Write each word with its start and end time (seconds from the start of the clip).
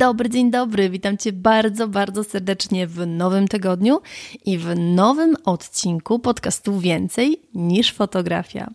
Dobry, 0.00 0.30
dzień 0.30 0.50
dobry. 0.50 0.90
Witam 0.90 1.18
Cię 1.18 1.32
bardzo, 1.32 1.88
bardzo 1.88 2.24
serdecznie 2.24 2.86
w 2.86 3.06
nowym 3.06 3.48
tygodniu 3.48 4.00
i 4.44 4.58
w 4.58 4.78
nowym 4.78 5.36
odcinku 5.44 6.18
podcastu 6.18 6.78
Więcej 6.78 7.42
niż 7.54 7.92
fotografia. 7.92 8.70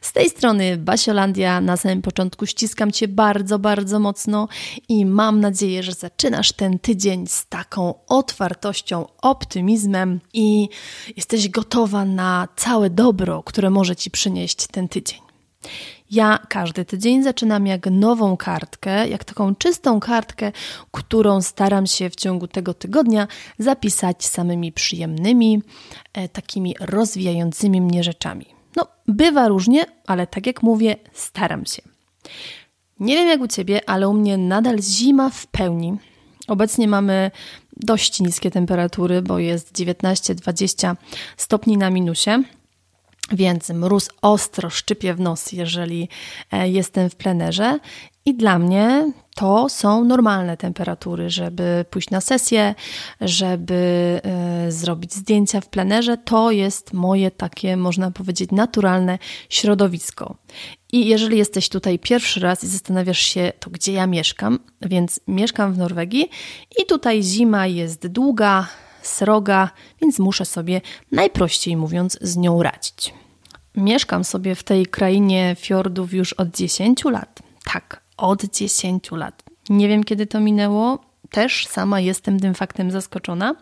Z 0.00 0.12
tej 0.12 0.30
strony 0.30 0.76
Basiolandia. 0.76 1.60
Na 1.60 1.76
samym 1.76 2.02
początku 2.02 2.46
ściskam 2.46 2.92
Cię 2.92 3.08
bardzo, 3.08 3.58
bardzo 3.58 3.98
mocno 3.98 4.48
i 4.88 5.06
mam 5.06 5.40
nadzieję, 5.40 5.82
że 5.82 5.92
zaczynasz 5.92 6.52
ten 6.52 6.78
tydzień 6.78 7.26
z 7.26 7.46
taką 7.46 7.94
otwartością, 8.08 9.06
optymizmem 9.22 10.20
i 10.32 10.68
jesteś 11.16 11.48
gotowa 11.48 12.04
na 12.04 12.48
całe 12.56 12.90
dobro, 12.90 13.42
które 13.42 13.70
może 13.70 13.96
Ci 13.96 14.10
przynieść 14.10 14.66
ten 14.66 14.88
tydzień. 14.88 15.29
Ja 16.10 16.38
każdy 16.48 16.84
tydzień 16.84 17.22
zaczynam 17.22 17.66
jak 17.66 17.86
nową 17.86 18.36
kartkę, 18.36 19.08
jak 19.08 19.24
taką 19.24 19.54
czystą 19.54 20.00
kartkę, 20.00 20.52
którą 20.90 21.42
staram 21.42 21.86
się 21.86 22.10
w 22.10 22.16
ciągu 22.16 22.46
tego 22.48 22.74
tygodnia 22.74 23.28
zapisać 23.58 24.26
samymi 24.26 24.72
przyjemnymi, 24.72 25.62
e, 26.12 26.28
takimi 26.28 26.74
rozwijającymi 26.80 27.80
mnie 27.80 28.04
rzeczami. 28.04 28.46
No, 28.76 28.86
bywa 29.08 29.48
różnie, 29.48 29.86
ale 30.06 30.26
tak 30.26 30.46
jak 30.46 30.62
mówię, 30.62 30.96
staram 31.12 31.66
się. 31.66 31.82
Nie 33.00 33.14
wiem 33.14 33.28
jak 33.28 33.40
u 33.40 33.48
Ciebie, 33.48 33.80
ale 33.86 34.08
u 34.08 34.12
mnie 34.12 34.38
nadal 34.38 34.78
zima 34.82 35.30
w 35.30 35.46
pełni. 35.46 35.96
Obecnie 36.48 36.88
mamy 36.88 37.30
dość 37.76 38.20
niskie 38.20 38.50
temperatury, 38.50 39.22
bo 39.22 39.38
jest 39.38 39.72
19-20 39.72 40.96
stopni 41.36 41.76
na 41.76 41.90
minusie. 41.90 42.30
Więc 43.32 43.68
mróz 43.70 44.08
ostro 44.22 44.70
szczypie 44.70 45.14
w 45.14 45.20
nos, 45.20 45.52
jeżeli 45.52 46.08
e, 46.52 46.68
jestem 46.68 47.10
w 47.10 47.16
plenerze. 47.16 47.78
I 48.24 48.34
dla 48.34 48.58
mnie 48.58 49.12
to 49.34 49.68
są 49.68 50.04
normalne 50.04 50.56
temperatury, 50.56 51.30
żeby 51.30 51.84
pójść 51.90 52.10
na 52.10 52.20
sesję, 52.20 52.74
żeby 53.20 54.20
y, 54.68 54.72
zrobić 54.72 55.14
zdjęcia 55.14 55.60
w 55.60 55.68
plenerze. 55.68 56.16
To 56.16 56.50
jest 56.50 56.92
moje 56.92 57.30
takie, 57.30 57.76
można 57.76 58.10
powiedzieć, 58.10 58.50
naturalne 58.50 59.18
środowisko. 59.48 60.36
I 60.92 61.06
jeżeli 61.06 61.38
jesteś 61.38 61.68
tutaj 61.68 61.98
pierwszy 61.98 62.40
raz 62.40 62.64
i 62.64 62.68
zastanawiasz 62.68 63.18
się, 63.18 63.52
to 63.60 63.70
gdzie 63.70 63.92
ja 63.92 64.06
mieszkam, 64.06 64.58
więc 64.82 65.20
mieszkam 65.26 65.72
w 65.72 65.78
Norwegii 65.78 66.30
i 66.82 66.86
tutaj 66.86 67.22
zima 67.22 67.66
jest 67.66 68.06
długa, 68.06 68.66
sroga, 69.02 69.70
więc 70.02 70.18
muszę 70.18 70.44
sobie 70.44 70.80
najprościej 71.12 71.76
mówiąc 71.76 72.18
z 72.20 72.36
nią 72.36 72.62
radzić. 72.62 73.14
Mieszkam 73.76 74.24
sobie 74.24 74.54
w 74.54 74.62
tej 74.62 74.86
krainie 74.86 75.56
fiordów 75.58 76.14
już 76.14 76.32
od 76.32 76.56
10 76.56 77.04
lat. 77.04 77.40
Tak, 77.64 78.00
od 78.16 78.44
10 78.44 79.10
lat. 79.10 79.42
Nie 79.68 79.88
wiem 79.88 80.04
kiedy 80.04 80.26
to 80.26 80.40
minęło, 80.40 80.98
też 81.30 81.66
sama 81.66 82.00
jestem 82.00 82.40
tym 82.40 82.54
faktem 82.54 82.90
zaskoczona. 82.90 83.54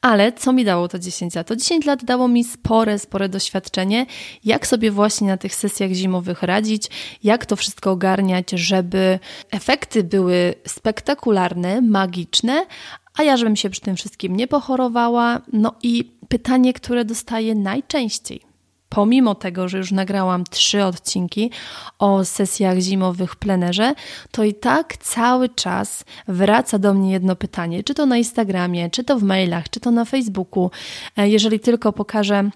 Ale 0.00 0.32
co 0.32 0.52
mi 0.52 0.64
dało 0.64 0.88
to 0.88 0.98
10 0.98 1.34
lat? 1.34 1.46
To 1.46 1.56
10 1.56 1.84
lat 1.84 2.04
dało 2.04 2.28
mi 2.28 2.44
spore, 2.44 2.98
spore 2.98 3.28
doświadczenie, 3.28 4.06
jak 4.44 4.66
sobie 4.66 4.90
właśnie 4.90 5.28
na 5.28 5.36
tych 5.36 5.54
sesjach 5.54 5.92
zimowych 5.92 6.42
radzić, 6.42 6.90
jak 7.22 7.46
to 7.46 7.56
wszystko 7.56 7.90
ogarniać, 7.90 8.50
żeby 8.50 9.18
efekty 9.50 10.04
były 10.04 10.54
spektakularne, 10.66 11.80
magiczne, 11.80 12.66
a 13.14 13.22
ja 13.22 13.36
żebym 13.36 13.56
się 13.56 13.70
przy 13.70 13.80
tym 13.80 13.96
wszystkim 13.96 14.36
nie 14.36 14.48
pochorowała. 14.48 15.40
No 15.52 15.74
i 15.82 16.10
pytanie, 16.28 16.72
które 16.72 17.04
dostaję 17.04 17.54
najczęściej 17.54 18.53
pomimo 18.94 19.34
tego, 19.34 19.68
że 19.68 19.78
już 19.78 19.92
nagrałam 19.92 20.44
trzy 20.44 20.84
odcinki 20.84 21.50
o 21.98 22.24
sesjach 22.24 22.78
zimowych 22.78 23.36
plenerze, 23.36 23.94
to 24.30 24.44
i 24.44 24.54
tak 24.54 24.96
cały 24.96 25.48
czas 25.48 26.04
wraca 26.28 26.78
do 26.78 26.94
mnie 26.94 27.12
jedno 27.12 27.36
pytanie, 27.36 27.84
czy 27.84 27.94
to 27.94 28.06
na 28.06 28.16
Instagramie, 28.16 28.90
czy 28.90 29.04
to 29.04 29.18
w 29.18 29.22
mailach, 29.22 29.70
czy 29.70 29.80
to 29.80 29.90
na 29.90 30.04
Facebooku. 30.04 30.70
E, 31.16 31.28
jeżeli 31.28 31.60
tylko 31.60 31.92
pokażę 31.92 32.50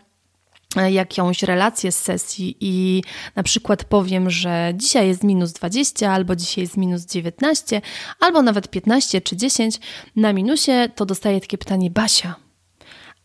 e, 0.77 0.93
jakąś 0.93 1.43
relację 1.43 1.93
z 1.93 2.03
sesji 2.03 2.57
i 2.61 3.03
na 3.37 3.43
przykład 3.43 3.85
powiem, 3.85 4.31
że 4.31 4.73
dzisiaj 4.75 5.09
jest 5.09 5.25
minus 5.25 5.53
20, 5.53 6.13
albo 6.13 6.37
dzisiaj 6.37 6.65
jest 6.65 6.77
minus 6.77 7.07
19, 7.07 7.83
albo 8.21 8.43
nawet 8.43 8.71
15 8.71 9.21
czy 9.21 9.37
10 9.37 9.81
na 10.17 10.33
minusie, 10.33 10.89
to 10.95 11.07
dostaję 11.07 11.41
takie 11.41 11.59
pytanie: 11.59 11.91
Basia, 11.91 12.35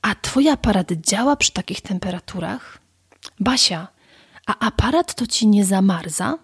a 0.02 0.16
Twój 0.16 0.50
aparat 0.50 0.92
działa 0.92 1.36
przy 1.36 1.52
takich 1.52 1.82
temperaturach? 1.82 2.83
Basia, 3.40 3.88
a 4.46 4.68
aparat 4.68 5.16
to 5.16 5.28
ci 5.28 5.48
nie 5.48 5.66
zamarza? 5.66 6.38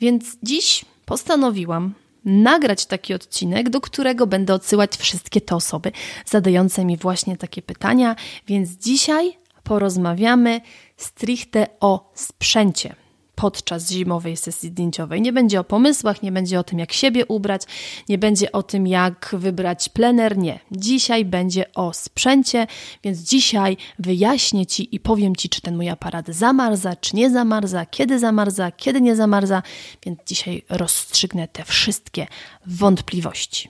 Więc 0.00 0.24
dziś 0.42 0.84
postanowiłam 1.04 1.94
nagrać 2.24 2.86
taki 2.86 3.14
odcinek, 3.14 3.70
do 3.70 3.80
którego 3.80 4.26
będę 4.26 4.54
odsyłać 4.54 4.96
wszystkie 4.96 5.40
te 5.40 5.56
osoby 5.56 5.92
zadające 6.26 6.84
mi 6.84 6.96
właśnie 6.96 7.36
takie 7.36 7.62
pytania. 7.62 8.16
Więc 8.46 8.70
dzisiaj 8.70 9.38
porozmawiamy 9.62 10.60
stricte 10.96 11.66
o 11.80 12.12
sprzęcie 12.14 12.94
podczas 13.38 13.90
zimowej 13.90 14.36
sesji 14.36 14.68
zdjęciowej. 14.68 15.22
Nie 15.22 15.32
będzie 15.32 15.60
o 15.60 15.64
pomysłach, 15.64 16.22
nie 16.22 16.32
będzie 16.32 16.60
o 16.60 16.64
tym, 16.64 16.78
jak 16.78 16.92
siebie 16.92 17.26
ubrać, 17.26 17.62
nie 18.08 18.18
będzie 18.18 18.52
o 18.52 18.62
tym, 18.62 18.86
jak 18.86 19.34
wybrać 19.38 19.88
plener. 19.88 20.38
Nie. 20.38 20.58
Dzisiaj 20.72 21.24
będzie 21.24 21.74
o 21.74 21.92
sprzęcie, 21.92 22.66
więc 23.04 23.18
dzisiaj 23.18 23.76
wyjaśnię 23.98 24.66
Ci 24.66 24.94
i 24.94 25.00
powiem 25.00 25.36
Ci, 25.36 25.48
czy 25.48 25.60
ten 25.60 25.76
mój 25.76 25.88
aparat 25.88 26.28
zamarza, 26.28 26.96
czy 26.96 27.16
nie 27.16 27.30
zamarza, 27.30 27.86
kiedy 27.86 28.18
zamarza, 28.18 28.70
kiedy 28.70 29.00
nie 29.00 29.16
zamarza, 29.16 29.62
więc 30.06 30.18
dzisiaj 30.26 30.62
rozstrzygnę 30.68 31.48
te 31.48 31.64
wszystkie 31.64 32.26
wątpliwości. 32.66 33.68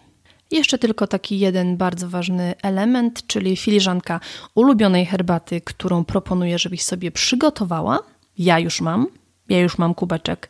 Jeszcze 0.51 0.79
tylko 0.79 1.07
taki 1.07 1.39
jeden 1.39 1.77
bardzo 1.77 2.09
ważny 2.09 2.55
element, 2.63 3.27
czyli 3.27 3.57
filiżanka 3.57 4.21
ulubionej 4.55 5.07
herbaty, 5.07 5.61
którą 5.61 6.05
proponuję, 6.05 6.59
żebyś 6.59 6.83
sobie 6.83 7.11
przygotowała. 7.11 7.99
Ja 8.39 8.59
już 8.59 8.81
mam, 8.81 9.07
ja 9.49 9.61
już 9.61 9.79
mam 9.79 9.95
kubeczek 9.95 10.49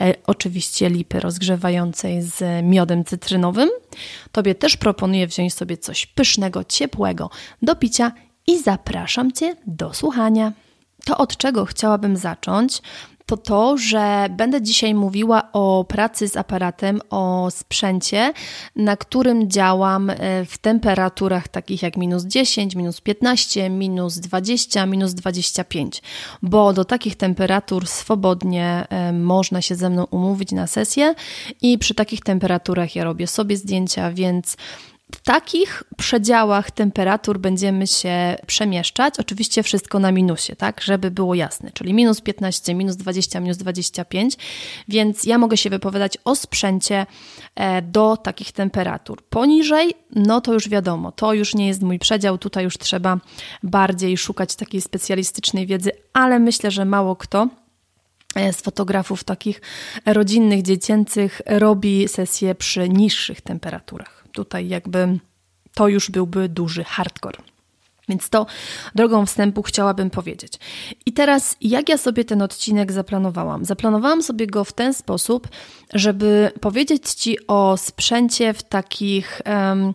e, 0.00 0.14
oczywiście 0.26 0.90
lipy 0.90 1.20
rozgrzewającej 1.20 2.22
z 2.22 2.64
miodem 2.64 3.04
cytrynowym. 3.04 3.68
Tobie 4.32 4.54
też 4.54 4.76
proponuję 4.76 5.26
wziąć 5.26 5.54
sobie 5.54 5.76
coś 5.76 6.06
pysznego, 6.06 6.64
ciepłego 6.64 7.30
do 7.62 7.76
picia 7.76 8.12
i 8.46 8.58
zapraszam 8.62 9.32
Cię 9.32 9.56
do 9.66 9.94
słuchania. 9.94 10.52
To 11.04 11.18
od 11.18 11.36
czego 11.36 11.64
chciałabym 11.64 12.16
zacząć, 12.16 12.82
to 13.26 13.36
to, 13.36 13.78
że 13.78 14.28
będę 14.30 14.62
dzisiaj 14.62 14.94
mówiła 14.94 15.52
o 15.52 15.84
pracy 15.88 16.28
z 16.28 16.36
aparatem, 16.36 17.00
o 17.10 17.48
sprzęcie, 17.50 18.32
na 18.76 18.96
którym 18.96 19.50
działam 19.50 20.10
e, 20.10 20.44
w 20.44 20.58
temperaturach 20.58 21.48
takich 21.48 21.82
jak 21.82 21.96
minus 21.96 22.24
10, 22.24 22.74
minus 22.74 23.00
15, 23.00 23.70
minus 23.70 24.18
20, 24.18 24.86
minus 24.86 25.14
25, 25.14 26.02
bo 26.42 26.72
do 26.72 26.84
takich 26.84 27.16
temperatur 27.16 27.86
swobodnie 27.86 28.86
e, 28.88 29.12
można 29.12 29.62
się 29.62 29.74
ze 29.74 29.90
mną 29.90 30.06
umówić 30.10 30.52
na 30.52 30.66
sesję 30.66 31.14
i 31.62 31.78
przy 31.78 31.94
takich 31.94 32.20
temperaturach 32.20 32.96
ja 32.96 33.04
robię 33.04 33.26
sobie 33.26 33.56
zdjęcia, 33.56 34.12
więc 34.12 34.56
w 35.12 35.20
takich 35.22 35.82
przedziałach 35.96 36.70
temperatur 36.70 37.38
będziemy 37.38 37.86
się 37.86 38.36
przemieszczać. 38.46 39.14
Oczywiście 39.18 39.62
wszystko 39.62 39.98
na 39.98 40.12
minusie, 40.12 40.56
tak, 40.56 40.80
żeby 40.80 41.10
było 41.10 41.34
jasne, 41.34 41.70
czyli 41.72 41.94
minus 41.94 42.20
15, 42.20 42.74
minus 42.74 42.96
20, 42.96 43.40
minus 43.40 43.56
25, 43.56 44.36
więc 44.88 45.24
ja 45.24 45.38
mogę 45.38 45.56
się 45.56 45.70
wypowiadać 45.70 46.18
o 46.24 46.36
sprzęcie 46.36 47.06
e, 47.54 47.82
do 47.82 48.16
takich 48.16 48.52
temperatur. 48.52 49.22
Poniżej, 49.22 49.94
no 50.14 50.40
to 50.40 50.52
już 50.52 50.68
wiadomo, 50.68 51.12
to 51.12 51.34
już 51.34 51.54
nie 51.54 51.66
jest 51.66 51.82
mój 51.82 51.98
przedział, 51.98 52.38
tutaj 52.38 52.64
już 52.64 52.78
trzeba 52.78 53.18
bardziej 53.62 54.16
szukać 54.16 54.56
takiej 54.56 54.80
specjalistycznej 54.80 55.66
wiedzy, 55.66 55.90
ale 56.12 56.38
myślę, 56.38 56.70
że 56.70 56.84
mało 56.84 57.16
kto 57.16 57.48
e, 58.34 58.52
z 58.52 58.60
fotografów 58.60 59.24
takich 59.24 59.60
rodzinnych, 60.06 60.62
dziecięcych 60.62 61.42
robi 61.46 62.08
sesje 62.08 62.54
przy 62.54 62.88
niższych 62.88 63.40
temperaturach 63.40 64.15
tutaj 64.36 64.68
jakby 64.68 65.18
to 65.74 65.88
już 65.88 66.10
byłby 66.10 66.48
duży 66.48 66.84
hardcore. 66.84 67.38
Więc 68.08 68.28
to 68.30 68.46
drogą 68.94 69.26
wstępu 69.26 69.62
chciałabym 69.62 70.10
powiedzieć. 70.10 70.52
I 71.06 71.12
teraz, 71.12 71.56
jak 71.60 71.88
ja 71.88 71.98
sobie 71.98 72.24
ten 72.24 72.42
odcinek 72.42 72.92
zaplanowałam? 72.92 73.64
Zaplanowałam 73.64 74.22
sobie 74.22 74.46
go 74.46 74.64
w 74.64 74.72
ten 74.72 74.94
sposób, 74.94 75.48
żeby 75.94 76.52
powiedzieć 76.60 77.12
Ci 77.12 77.46
o 77.46 77.76
sprzęcie 77.76 78.54
w 78.54 78.62
takich. 78.62 79.40
Um, 79.46 79.94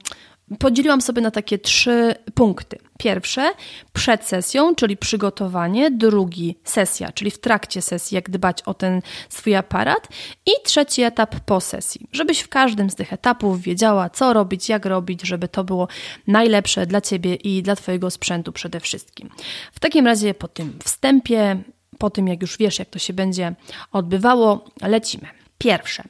podzieliłam 0.60 1.02
sobie 1.02 1.22
na 1.22 1.32
takie 1.32 1.58
trzy 1.58 2.16
punkty. 2.34 2.78
Pierwsze 3.00 3.52
przed 3.94 4.24
sesją, 4.24 4.76
czyli 4.76 4.98
przygotowanie, 4.98 5.92
drugi 5.92 6.60
sesja, 6.64 7.12
czyli 7.12 7.32
w 7.32 7.40
trakcie 7.40 7.82
sesji, 7.82 8.16
jak 8.16 8.30
dbać 8.30 8.62
o 8.62 8.74
ten 8.74 9.02
swój 9.30 9.56
aparat 9.56 10.08
i 10.46 10.52
trzeci 10.64 11.02
etap 11.02 11.36
po 11.40 11.62
sesji, 11.62 12.08
żebyś 12.12 12.40
w 12.40 12.50
każdym 12.50 12.90
z 12.90 12.96
tych 12.96 13.14
etapów 13.14 13.62
wiedziała, 13.62 14.10
co 14.10 14.34
robić, 14.34 14.70
jak 14.70 14.86
robić, 14.86 15.22
żeby 15.22 15.48
to 15.48 15.64
było 15.64 15.88
najlepsze 16.28 16.86
dla 16.86 17.02
Ciebie 17.02 17.36
i 17.36 17.64
dla 17.64 17.76
Twojego 17.76 18.12
sprzętu 18.12 18.52
przede 18.52 18.80
wszystkim. 18.80 19.30
W 19.74 19.80
takim 19.80 20.06
razie 20.06 20.34
po 20.34 20.48
tym 20.48 20.80
wstępie, 20.84 21.64
po 21.98 22.10
tym 22.10 22.28
jak 22.28 22.42
już 22.42 22.58
wiesz, 22.58 22.80
jak 22.80 22.90
to 22.90 23.00
się 23.00 23.14
będzie 23.14 23.56
odbywało, 23.92 24.66
lecimy. 24.82 25.28
Pierwsze, 25.58 26.04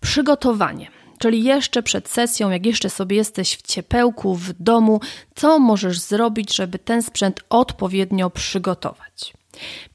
przygotowanie. 0.00 1.01
Czyli 1.22 1.44
jeszcze 1.44 1.82
przed 1.82 2.08
sesją, 2.08 2.50
jak 2.50 2.66
jeszcze 2.66 2.90
sobie 2.90 3.16
jesteś 3.16 3.56
w 3.56 3.62
ciepełku, 3.62 4.34
w 4.34 4.52
domu, 4.52 5.00
co 5.34 5.58
możesz 5.58 5.98
zrobić, 5.98 6.56
żeby 6.56 6.78
ten 6.78 7.02
sprzęt 7.02 7.40
odpowiednio 7.50 8.30
przygotować? 8.30 9.32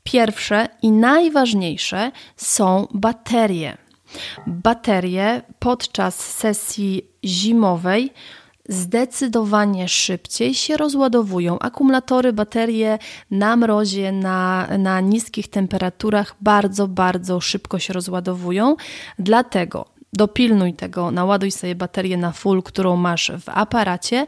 Pierwsze 0.04 0.68
i 0.82 0.92
najważniejsze 0.92 2.12
są 2.38 2.88
baterie. 2.94 3.78
Baterie 4.48 5.42
podczas 5.60 6.16
sesji 6.16 7.06
zimowej 7.26 8.14
zdecydowanie 8.70 9.88
szybciej 9.88 10.54
się 10.54 10.78
rozładowują. 10.78 11.60
Akumulatory, 11.60 12.34
baterie 12.34 13.00
na 13.32 13.56
mrozie, 13.56 14.12
na, 14.12 14.68
na 14.78 15.02
niskich 15.02 15.48
temperaturach 15.48 16.36
bardzo, 16.42 16.88
bardzo 16.88 17.42
szybko 17.42 17.80
się 17.80 17.94
rozładowują. 17.94 18.76
Dlatego 19.20 19.97
dopilnuj 20.14 20.74
tego, 20.74 21.12
naładuj 21.12 21.52
sobie 21.52 21.76
baterię 21.76 22.18
na 22.18 22.32
full, 22.32 22.64
którą 22.64 22.96
masz 22.96 23.32
w 23.40 23.50
aparacie, 23.50 24.26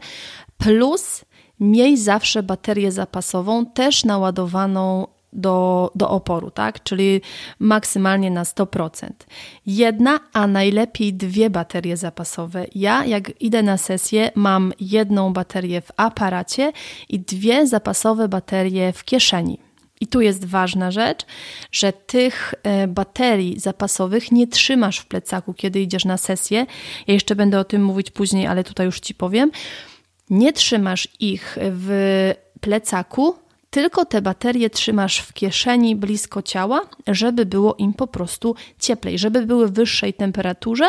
plus 0.58 1.24
miej 1.60 1.96
zawsze 1.96 2.42
baterię 2.42 2.92
zapasową, 2.92 3.66
też 3.66 4.04
naładowaną 4.04 5.06
do, 5.32 5.90
do 5.94 6.10
oporu, 6.10 6.50
tak? 6.50 6.82
Czyli 6.82 7.20
maksymalnie 7.58 8.30
na 8.30 8.44
100%. 8.44 9.08
Jedna, 9.66 10.20
a 10.32 10.46
najlepiej 10.46 11.14
dwie 11.14 11.50
baterie 11.50 11.96
zapasowe. 11.96 12.66
Ja, 12.74 13.04
jak 13.04 13.42
idę 13.42 13.62
na 13.62 13.76
sesję, 13.76 14.30
mam 14.34 14.72
jedną 14.80 15.32
baterię 15.32 15.80
w 15.80 15.90
aparacie 15.96 16.72
i 17.08 17.20
dwie 17.20 17.66
zapasowe 17.66 18.28
baterie 18.28 18.92
w 18.92 19.04
kieszeni. 19.04 19.69
I 20.00 20.06
tu 20.06 20.20
jest 20.20 20.44
ważna 20.44 20.90
rzecz, 20.90 21.26
że 21.72 21.92
tych 21.92 22.54
e, 22.62 22.88
baterii 22.88 23.60
zapasowych 23.60 24.32
nie 24.32 24.46
trzymasz 24.46 24.98
w 24.98 25.06
plecaku, 25.06 25.54
kiedy 25.54 25.80
idziesz 25.80 26.04
na 26.04 26.16
sesję. 26.16 26.66
Ja 27.06 27.14
jeszcze 27.14 27.36
będę 27.36 27.58
o 27.58 27.64
tym 27.64 27.84
mówić 27.84 28.10
później, 28.10 28.46
ale 28.46 28.64
tutaj 28.64 28.86
już 28.86 29.00
Ci 29.00 29.14
powiem. 29.14 29.50
Nie 30.30 30.52
trzymasz 30.52 31.08
ich 31.20 31.58
w 31.60 32.32
plecaku, 32.60 33.34
tylko 33.70 34.04
te 34.04 34.22
baterie 34.22 34.70
trzymasz 34.70 35.18
w 35.18 35.32
kieszeni 35.32 35.96
blisko 35.96 36.42
ciała, 36.42 36.80
żeby 37.06 37.46
było 37.46 37.74
im 37.74 37.94
po 37.94 38.06
prostu 38.06 38.54
cieplej, 38.78 39.18
żeby 39.18 39.46
były 39.46 39.68
w 39.68 39.72
wyższej 39.72 40.14
temperaturze, 40.14 40.88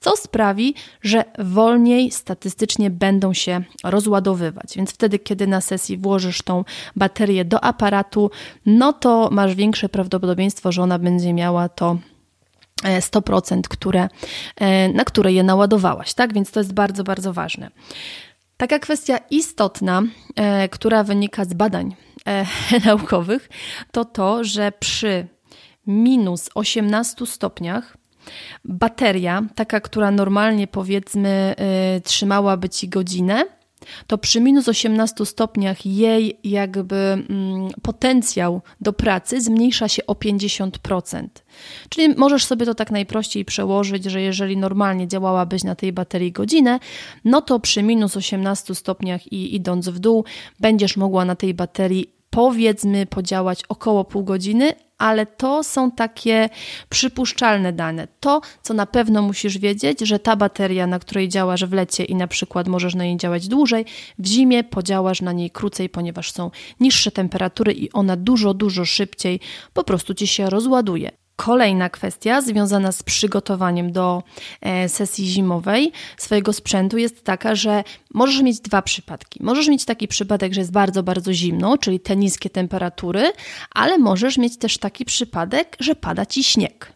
co 0.00 0.16
sprawi, 0.16 0.74
że 1.02 1.24
wolniej 1.38 2.10
statystycznie 2.10 2.90
będą 2.90 3.32
się 3.32 3.62
rozładowywać. 3.84 4.76
Więc 4.76 4.90
wtedy, 4.90 5.18
kiedy 5.18 5.46
na 5.46 5.60
sesji 5.60 5.98
włożysz 5.98 6.42
tą 6.42 6.64
baterię 6.96 7.44
do 7.44 7.64
aparatu, 7.64 8.30
no 8.66 8.92
to 8.92 9.28
masz 9.32 9.54
większe 9.54 9.88
prawdopodobieństwo, 9.88 10.72
że 10.72 10.82
ona 10.82 10.98
będzie 10.98 11.32
miała 11.32 11.68
to 11.68 11.98
100%, 13.00 13.58
e, 13.58 13.62
które, 13.68 14.08
e, 14.56 14.88
na 14.88 15.04
które 15.04 15.32
je 15.32 15.42
naładowałaś, 15.42 16.14
tak? 16.14 16.34
Więc 16.34 16.50
to 16.50 16.60
jest 16.60 16.72
bardzo, 16.72 17.04
bardzo 17.04 17.32
ważne. 17.32 17.70
Taka 18.56 18.78
kwestia 18.78 19.18
istotna, 19.30 20.02
e, 20.36 20.68
która 20.68 21.04
wynika 21.04 21.44
z 21.44 21.54
badań 21.54 21.96
naukowych, 22.86 23.48
to 23.92 24.04
to, 24.04 24.44
że 24.44 24.72
przy 24.72 25.26
minus 25.86 26.50
18 26.54 27.26
stopniach 27.26 27.96
bateria, 28.64 29.42
taka, 29.54 29.80
która 29.80 30.10
normalnie 30.10 30.66
powiedzmy 30.66 31.54
y, 31.96 32.00
trzymałaby 32.00 32.68
ci 32.68 32.88
godzinę, 32.88 33.44
to 34.06 34.18
przy 34.18 34.40
minus 34.40 34.68
18 34.68 35.26
stopniach 35.26 35.86
jej 35.86 36.38
jakby 36.44 36.96
mm, 36.96 37.70
potencjał 37.82 38.62
do 38.80 38.92
pracy 38.92 39.40
zmniejsza 39.40 39.88
się 39.88 40.06
o 40.06 40.12
50%. 40.12 41.28
Czyli 41.88 42.14
możesz 42.14 42.44
sobie 42.44 42.66
to 42.66 42.74
tak 42.74 42.90
najprościej 42.90 43.44
przełożyć, 43.44 44.04
że 44.04 44.22
jeżeli 44.22 44.56
normalnie 44.56 45.08
działałabyś 45.08 45.64
na 45.64 45.74
tej 45.74 45.92
baterii 45.92 46.32
godzinę, 46.32 46.78
no 47.24 47.40
to 47.40 47.60
przy 47.60 47.82
minus 47.82 48.16
18 48.16 48.74
stopniach 48.74 49.32
i 49.32 49.54
idąc 49.54 49.88
w 49.88 49.98
dół 49.98 50.24
będziesz 50.60 50.96
mogła 50.96 51.24
na 51.24 51.36
tej 51.36 51.54
baterii 51.54 52.14
powiedzmy 52.30 53.06
podziałać 53.06 53.62
około 53.68 54.04
pół 54.04 54.24
godziny, 54.24 54.72
ale 55.00 55.26
to 55.26 55.64
są 55.64 55.90
takie 55.90 56.48
przypuszczalne 56.88 57.72
dane. 57.72 58.08
To, 58.20 58.40
co 58.62 58.74
na 58.74 58.86
pewno 58.86 59.22
musisz 59.22 59.58
wiedzieć, 59.58 60.00
że 60.00 60.18
ta 60.18 60.36
bateria, 60.36 60.86
na 60.86 60.98
której 60.98 61.28
działasz 61.28 61.64
w 61.64 61.72
lecie 61.72 62.04
i 62.04 62.14
na 62.14 62.26
przykład 62.26 62.68
możesz 62.68 62.94
na 62.94 63.04
niej 63.04 63.16
działać 63.16 63.48
dłużej, 63.48 63.84
w 64.18 64.26
zimie 64.26 64.64
podziałasz 64.64 65.22
na 65.22 65.32
niej 65.32 65.50
krócej, 65.50 65.88
ponieważ 65.88 66.32
są 66.32 66.50
niższe 66.80 67.10
temperatury 67.10 67.72
i 67.72 67.92
ona 67.92 68.16
dużo, 68.16 68.54
dużo 68.54 68.84
szybciej 68.84 69.40
po 69.72 69.84
prostu 69.84 70.14
ci 70.14 70.26
się 70.26 70.50
rozładuje. 70.50 71.19
Kolejna 71.44 71.90
kwestia 71.90 72.40
związana 72.40 72.92
z 72.92 73.02
przygotowaniem 73.02 73.92
do 73.92 74.22
e, 74.60 74.88
sesji 74.88 75.26
zimowej 75.26 75.92
swojego 76.16 76.52
sprzętu 76.52 76.98
jest 76.98 77.24
taka, 77.24 77.54
że 77.54 77.84
możesz 78.14 78.42
mieć 78.42 78.60
dwa 78.60 78.82
przypadki. 78.82 79.42
Możesz 79.42 79.68
mieć 79.68 79.84
taki 79.84 80.08
przypadek, 80.08 80.54
że 80.54 80.60
jest 80.60 80.72
bardzo, 80.72 81.02
bardzo 81.02 81.32
zimno, 81.32 81.78
czyli 81.78 82.00
te 82.00 82.16
niskie 82.16 82.50
temperatury, 82.50 83.32
ale 83.70 83.98
możesz 83.98 84.38
mieć 84.38 84.58
też 84.58 84.78
taki 84.78 85.04
przypadek, 85.04 85.76
że 85.80 85.94
pada 85.94 86.26
ci 86.26 86.44
śnieg. 86.44 86.92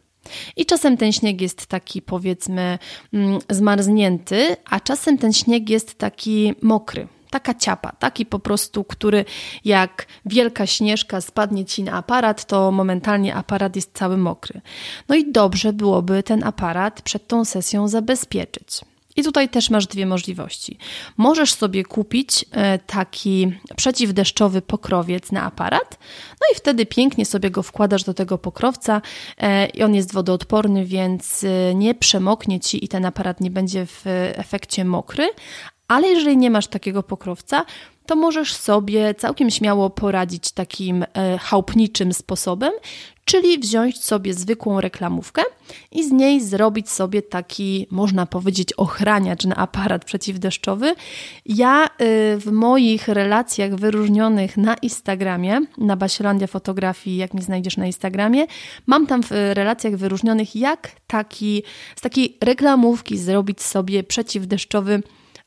I 0.56 0.66
czasem 0.66 0.96
ten 0.96 1.12
śnieg 1.12 1.40
jest 1.40 1.66
taki, 1.66 2.02
powiedzmy, 2.02 2.78
mm, 3.12 3.38
zmarznięty, 3.50 4.56
a 4.64 4.80
czasem 4.80 5.18
ten 5.18 5.32
śnieg 5.32 5.70
jest 5.70 5.94
taki 5.94 6.54
mokry 6.62 7.08
taka 7.34 7.54
ciapa, 7.54 7.92
taki 7.92 8.26
po 8.26 8.38
prostu, 8.38 8.84
który 8.84 9.24
jak 9.64 10.06
wielka 10.26 10.66
śnieżka 10.66 11.20
spadnie 11.20 11.64
ci 11.64 11.82
na 11.82 11.92
aparat, 11.92 12.44
to 12.44 12.70
momentalnie 12.70 13.34
aparat 13.34 13.76
jest 13.76 13.90
cały 13.94 14.16
mokry. 14.16 14.60
No 15.08 15.14
i 15.14 15.32
dobrze 15.32 15.72
byłoby 15.72 16.22
ten 16.22 16.44
aparat 16.44 17.02
przed 17.02 17.28
tą 17.28 17.44
sesją 17.44 17.88
zabezpieczyć. 17.88 18.80
I 19.16 19.22
tutaj 19.22 19.48
też 19.48 19.70
masz 19.70 19.86
dwie 19.86 20.06
możliwości. 20.06 20.78
Możesz 21.16 21.54
sobie 21.54 21.84
kupić 21.84 22.44
e, 22.50 22.78
taki 22.78 23.52
przeciwdeszczowy 23.76 24.62
pokrowiec 24.62 25.32
na 25.32 25.42
aparat, 25.42 25.98
no 26.30 26.46
i 26.52 26.56
wtedy 26.56 26.86
pięknie 26.86 27.26
sobie 27.26 27.50
go 27.50 27.62
wkładasz 27.62 28.04
do 28.04 28.14
tego 28.14 28.38
pokrowca 28.38 29.02
e, 29.38 29.66
i 29.66 29.82
on 29.82 29.94
jest 29.94 30.12
wodoodporny, 30.12 30.84
więc 30.84 31.44
e, 31.44 31.74
nie 31.74 31.94
przemoknie 31.94 32.60
ci 32.60 32.84
i 32.84 32.88
ten 32.88 33.04
aparat 33.04 33.40
nie 33.40 33.50
będzie 33.50 33.86
w 33.86 34.02
efekcie 34.36 34.84
mokry, 34.84 35.28
ale 35.88 36.08
jeżeli 36.08 36.36
nie 36.36 36.50
masz 36.50 36.66
takiego 36.66 37.02
pokrowca, 37.02 37.64
to 38.06 38.16
możesz 38.16 38.54
sobie 38.54 39.14
całkiem 39.14 39.50
śmiało 39.50 39.90
poradzić 39.90 40.52
takim 40.52 41.02
e, 41.02 41.38
chałupniczym 41.38 42.12
sposobem, 42.12 42.72
czyli 43.24 43.58
wziąć 43.58 44.04
sobie 44.04 44.34
zwykłą 44.34 44.80
reklamówkę 44.80 45.42
i 45.92 46.08
z 46.08 46.12
niej 46.12 46.40
zrobić 46.40 46.90
sobie 46.90 47.22
taki, 47.22 47.86
można 47.90 48.26
powiedzieć, 48.26 48.72
ochraniacz 48.72 49.44
na 49.44 49.56
aparat 49.56 50.04
przeciwdeszczowy. 50.04 50.94
Ja 51.46 51.84
e, 51.84 51.88
w 52.36 52.52
moich 52.52 53.08
relacjach 53.08 53.74
wyróżnionych 53.74 54.56
na 54.56 54.74
Instagramie, 54.74 55.60
na 55.78 55.96
Basielandia 55.96 56.46
Fotografii, 56.46 57.16
jak 57.16 57.34
mi 57.34 57.42
znajdziesz 57.42 57.76
na 57.76 57.86
Instagramie, 57.86 58.46
mam 58.86 59.06
tam 59.06 59.22
w 59.22 59.30
relacjach 59.30 59.96
wyróżnionych, 59.96 60.56
jak 60.56 60.90
taki, 61.06 61.62
z 61.96 62.00
takiej 62.00 62.36
reklamówki 62.40 63.18
zrobić 63.18 63.62
sobie 63.62 64.02
przeciwdeszczowy 64.02 65.02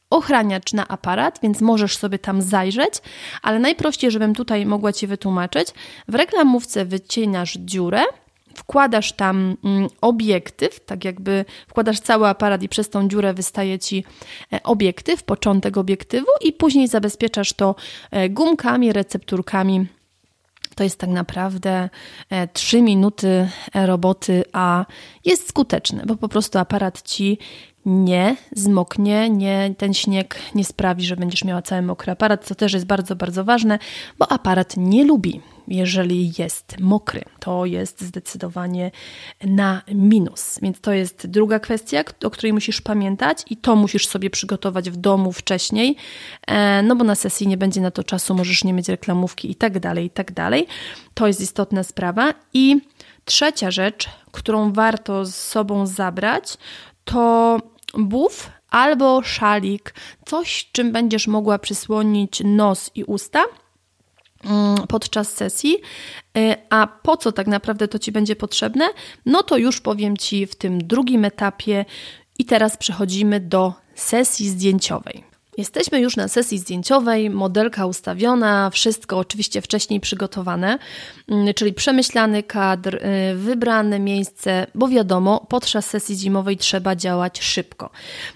ochraniacz 0.10 0.74
na 0.74 0.88
aparat, 0.88 1.40
więc 1.44 1.62
możesz 1.62 1.98
sobie 1.98 2.20
tam 2.20 2.42
zajrzeć, 2.42 2.94
ale 3.42 3.60
najprościej, 3.60 4.12
żebym 4.12 4.36
tutaj 4.36 4.66
mogła 4.66 4.94
Ci 4.94 5.08
wytłumaczyć, 5.08 5.68
w 6.08 6.16
reklamówce 6.16 6.86
wycinasz 6.86 7.58
dziurę, 7.58 8.04
wkładasz 8.56 9.14
tam 9.14 9.58
mm, 9.64 9.90
obiektyw, 10.02 10.86
tak 10.86 11.06
jakby 11.06 11.46
wkładasz 11.68 12.00
cały 12.00 12.28
aparat 12.28 12.64
i 12.64 12.70
przez 12.70 12.90
tą 12.90 13.08
dziurę 13.08 13.34
wystaje 13.34 13.80
ci 13.80 14.04
e, 14.54 14.64
obiektyw, 14.64 15.24
początek 15.24 15.78
obiektywu 15.78 16.28
i 16.42 16.54
później 16.54 16.88
zabezpieczasz 16.88 17.54
to 17.54 17.76
e, 18.12 18.30
gumkami, 18.30 18.94
recepturkami. 18.94 19.88
To 20.76 20.84
jest 20.84 21.00
tak 21.00 21.10
naprawdę 21.10 21.90
3 22.54 22.82
minuty 22.82 23.50
roboty, 23.74 24.44
a 24.54 24.86
jest 25.26 25.50
skuteczne, 25.50 26.04
bo 26.06 26.16
po 26.16 26.30
prostu 26.30 26.60
aparat 26.60 27.02
ci 27.02 27.38
nie 27.88 28.36
zmoknie, 28.52 29.30
nie, 29.30 29.76
ten 29.78 29.94
śnieg 29.94 30.40
nie 30.56 30.66
sprawi, 30.66 31.06
że 31.06 31.16
będziesz 31.16 31.44
miała 31.44 31.62
cały 31.62 31.82
mokry 31.82 32.12
aparat, 32.12 32.46
co 32.46 32.56
też 32.56 32.74
jest 32.74 32.86
bardzo, 32.86 33.16
bardzo 33.16 33.44
ważne, 33.44 33.80
bo 34.20 34.32
aparat 34.32 34.78
nie 34.78 35.06
lubi, 35.06 35.42
jeżeli 35.68 36.32
jest 36.38 36.80
mokry. 36.80 37.22
To 37.40 37.66
jest 37.66 38.02
zdecydowanie 38.02 38.92
na 39.44 39.82
minus. 39.88 40.60
Więc 40.62 40.82
to 40.82 40.94
jest 40.94 41.28
druga 41.28 41.60
kwestia, 41.60 42.04
o 42.24 42.30
której 42.30 42.54
musisz 42.54 42.82
pamiętać 42.82 43.46
i 43.50 43.58
to 43.58 43.76
musisz 43.76 44.08
sobie 44.08 44.30
przygotować 44.30 44.90
w 44.90 44.96
domu 44.96 45.32
wcześniej, 45.32 45.96
e, 46.48 46.84
no 46.84 46.96
bo 46.96 47.04
na 47.04 47.16
sesji 47.16 47.48
nie 47.48 47.58
będzie 47.58 47.82
na 47.82 47.92
to 47.92 48.04
czasu, 48.04 48.36
możesz 48.36 48.64
nie 48.64 48.74
mieć 48.74 48.90
reklamówki 48.90 49.52
i 49.52 49.56
tak 49.56 49.80
dalej, 49.80 50.06
i 50.06 50.10
tak 50.10 50.32
dalej. 50.32 50.68
To 51.14 51.28
jest 51.28 51.42
istotna 51.42 51.84
sprawa. 51.84 52.34
I 52.54 52.82
trzecia 53.26 53.72
rzecz, 53.72 54.10
którą 54.32 54.74
warto 54.74 55.26
z 55.26 55.36
sobą 55.36 55.86
zabrać, 55.86 56.58
to 57.04 57.58
buf 57.94 58.50
albo 58.70 59.22
szalik, 59.22 59.94
coś 60.26 60.70
czym 60.72 60.92
będziesz 60.92 61.28
mogła 61.28 61.60
przysłonić 61.60 62.42
nos 62.46 62.92
i 62.96 63.04
usta 63.04 63.44
mm, 64.44 64.88
podczas 64.88 65.34
sesji. 65.34 65.76
Y, 66.38 66.56
a 66.70 66.88
po 66.88 67.18
co 67.18 67.32
tak 67.32 67.48
naprawdę 67.48 67.88
to 67.88 68.00
Ci 68.00 68.12
będzie 68.12 68.36
potrzebne? 68.36 68.86
No 69.26 69.44
to 69.44 69.58
już 69.58 69.82
powiem 69.82 70.18
Ci 70.18 70.46
w 70.46 70.56
tym 70.56 70.88
drugim 70.88 71.26
etapie 71.26 71.86
i 72.40 72.46
teraz 72.46 72.78
przechodzimy 72.78 73.40
do 73.40 73.74
sesji 73.96 74.50
zdjęciowej. 74.50 75.37
Jesteśmy 75.58 76.00
już 76.00 76.16
na 76.16 76.28
sesji 76.28 76.60
zdjęciowej, 76.60 77.30
modelka 77.30 77.86
ustawiona, 77.86 78.70
wszystko 78.70 79.18
oczywiście 79.18 79.62
wcześniej 79.62 80.00
przygotowane, 80.00 80.80
mm, 81.28 81.54
czyli 81.54 81.74
przemyślany 81.74 82.44
kadr, 82.44 82.96
y, 82.96 83.36
wybrane 83.36 84.00
miejsce, 84.00 84.68
bo 84.76 84.88
wiadomo, 84.88 85.46
podczas 85.50 85.86
sesji 85.86 86.16
zimowej 86.16 86.58
trzeba 86.58 86.96
działać 86.96 87.44
szybko. 87.44 87.90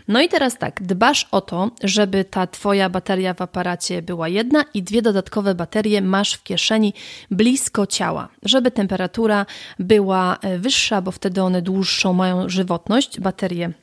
No 0.08 0.22
i 0.22 0.30
teraz 0.30 0.58
tak, 0.58 0.84
dbasz 0.84 1.28
o 1.32 1.42
to, 1.42 1.72
żeby 1.84 2.26
ta 2.26 2.48
Twoja 2.48 2.90
bateria 2.90 3.34
w 3.34 3.42
aparacie 3.42 4.02
była 4.02 4.28
jedna 4.28 4.66
i 4.74 4.84
dwie 4.84 5.02
dodatkowe 5.02 5.56
baterie 5.56 6.02
masz 6.02 6.34
w 6.34 6.44
kieszeni 6.44 6.94
blisko 7.32 7.88
ciała, 7.88 8.30
żeby 8.44 8.72
temperatura 8.72 9.46
była 9.80 10.38
y, 10.56 10.60
wyższa, 10.60 11.02
bo 11.02 11.12
wtedy 11.12 11.42
one 11.42 11.62
dłuższą 11.62 12.14
mają 12.14 12.50
żywotność, 12.50 13.20
baterie 13.20 13.74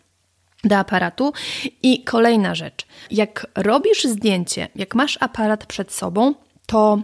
do 0.65 0.77
aparatu. 0.77 1.33
I 1.83 2.05
kolejna 2.05 2.55
rzecz, 2.55 2.87
jak 3.11 3.47
robisz 3.55 4.05
zdjęcie, 4.05 4.69
jak 4.75 4.95
masz 4.95 5.19
aparat 5.21 5.67
przed 5.67 5.93
sobą, 5.93 6.35
to 6.67 6.99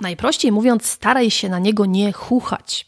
najprościej 0.00 0.52
mówiąc, 0.52 0.86
staraj 0.86 1.30
się 1.30 1.48
na 1.48 1.58
niego 1.58 1.86
nie 1.86 2.12
chuchać. 2.12 2.86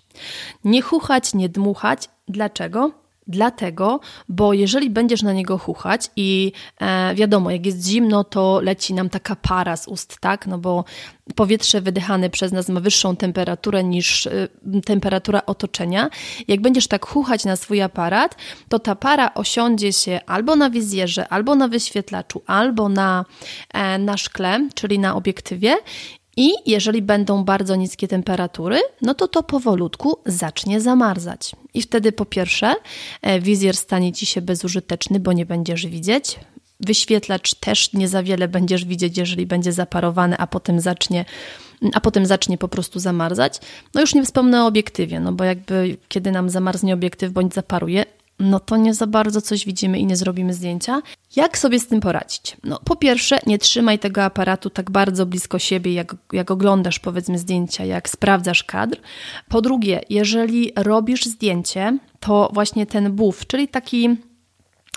Nie 0.64 0.82
chuchać, 0.82 1.34
nie 1.34 1.48
dmuchać. 1.48 2.08
Dlaczego? 2.28 3.03
Dlatego, 3.26 4.00
bo 4.28 4.52
jeżeli 4.52 4.90
będziesz 4.90 5.22
na 5.22 5.32
niego 5.32 5.58
chuchać 5.58 6.10
i 6.16 6.52
e, 6.80 7.14
wiadomo, 7.14 7.50
jak 7.50 7.66
jest 7.66 7.86
zimno, 7.86 8.24
to 8.24 8.60
leci 8.62 8.94
nam 8.94 9.08
taka 9.08 9.36
para 9.36 9.76
z 9.76 9.88
ust, 9.88 10.16
tak? 10.20 10.46
No 10.46 10.58
bo 10.58 10.84
powietrze 11.34 11.80
wydychane 11.80 12.30
przez 12.30 12.52
nas 12.52 12.68
ma 12.68 12.80
wyższą 12.80 13.16
temperaturę 13.16 13.84
niż 13.84 14.26
e, 14.26 14.48
temperatura 14.84 15.46
otoczenia. 15.46 16.10
Jak 16.48 16.60
będziesz 16.60 16.88
tak 16.88 17.06
chuchać 17.06 17.44
na 17.44 17.56
swój 17.56 17.82
aparat, 17.82 18.36
to 18.68 18.78
ta 18.78 18.94
para 18.94 19.34
osiądzie 19.34 19.92
się 19.92 20.20
albo 20.26 20.56
na 20.56 20.70
wizjerze, 20.70 21.28
albo 21.28 21.54
na 21.54 21.68
wyświetlaczu, 21.68 22.42
albo 22.46 22.88
na, 22.88 23.24
e, 23.74 23.98
na 23.98 24.16
szkle, 24.16 24.68
czyli 24.74 24.98
na 24.98 25.14
obiektywie 25.14 25.76
i 26.36 26.52
jeżeli 26.66 27.02
będą 27.02 27.44
bardzo 27.44 27.76
niskie 27.76 28.08
temperatury, 28.08 28.80
no 29.02 29.14
to 29.14 29.28
to 29.28 29.42
powolutku 29.42 30.18
zacznie 30.26 30.80
zamarzać. 30.80 31.52
I 31.74 31.82
wtedy 31.82 32.12
po 32.12 32.24
pierwsze 32.24 32.74
e, 33.22 33.40
wizjer 33.40 33.76
stanie 33.76 34.12
Ci 34.12 34.26
się 34.26 34.42
bezużyteczny, 34.42 35.20
bo 35.20 35.32
nie 35.32 35.46
będziesz 35.46 35.86
widzieć. 35.86 36.38
Wyświetlacz 36.80 37.54
też 37.54 37.92
nie 37.92 38.08
za 38.08 38.22
wiele 38.22 38.48
będziesz 38.48 38.84
widzieć, 38.84 39.18
jeżeli 39.18 39.46
będzie 39.46 39.72
zaparowany, 39.72 40.38
a 40.38 40.46
potem 40.46 40.80
zacznie 40.80 41.24
a 41.94 42.00
potem 42.00 42.26
zacznie 42.26 42.58
po 42.58 42.68
prostu 42.68 42.98
zamarzać. 42.98 43.60
No 43.94 44.00
już 44.00 44.14
nie 44.14 44.24
wspomnę 44.24 44.62
o 44.62 44.66
obiektywie, 44.66 45.20
no 45.20 45.32
bo 45.32 45.44
jakby 45.44 45.96
kiedy 46.08 46.30
nam 46.30 46.50
zamarznie 46.50 46.94
obiektyw 46.94 47.32
bądź 47.32 47.54
zaparuje, 47.54 48.04
no 48.38 48.60
to 48.60 48.76
nie 48.76 48.94
za 48.94 49.06
bardzo 49.06 49.40
coś 49.40 49.66
widzimy 49.66 49.98
i 49.98 50.06
nie 50.06 50.16
zrobimy 50.16 50.54
zdjęcia. 50.54 51.02
Jak 51.36 51.58
sobie 51.58 51.80
z 51.80 51.86
tym 51.86 52.00
poradzić? 52.00 52.56
No, 52.64 52.80
po 52.84 52.96
pierwsze, 52.96 53.38
nie 53.46 53.58
trzymaj 53.58 53.98
tego 53.98 54.24
aparatu 54.24 54.70
tak 54.70 54.90
bardzo 54.90 55.26
blisko 55.26 55.58
siebie, 55.58 55.94
jak, 55.94 56.16
jak 56.32 56.50
oglądasz 56.50 56.98
powiedzmy 56.98 57.38
zdjęcia, 57.38 57.84
jak 57.84 58.08
sprawdzasz 58.08 58.64
kadr. 58.64 58.96
Po 59.48 59.60
drugie, 59.60 60.00
jeżeli 60.10 60.72
robisz 60.76 61.24
zdjęcie, 61.24 61.98
to 62.20 62.50
właśnie 62.52 62.86
ten 62.86 63.12
buff, 63.12 63.46
czyli 63.46 63.68
taki 63.68 64.16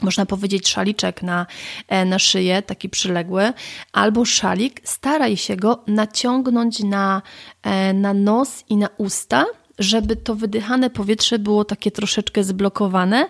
można 0.01 0.25
powiedzieć 0.25 0.67
szaliczek 0.67 1.23
na, 1.23 1.45
e, 1.87 2.05
na 2.05 2.19
szyję, 2.19 2.61
taki 2.61 2.89
przyległy, 2.89 3.53
albo 3.93 4.25
szalik, 4.25 4.81
staraj 4.83 5.37
się 5.37 5.55
go 5.55 5.83
naciągnąć 5.87 6.79
na, 6.79 7.21
e, 7.63 7.93
na 7.93 8.13
nos 8.13 8.63
i 8.69 8.77
na 8.77 8.89
usta, 8.97 9.45
żeby 9.79 10.15
to 10.15 10.35
wydychane 10.35 10.89
powietrze 10.89 11.39
było 11.39 11.65
takie 11.65 11.91
troszeczkę 11.91 12.43
zblokowane. 12.43 13.29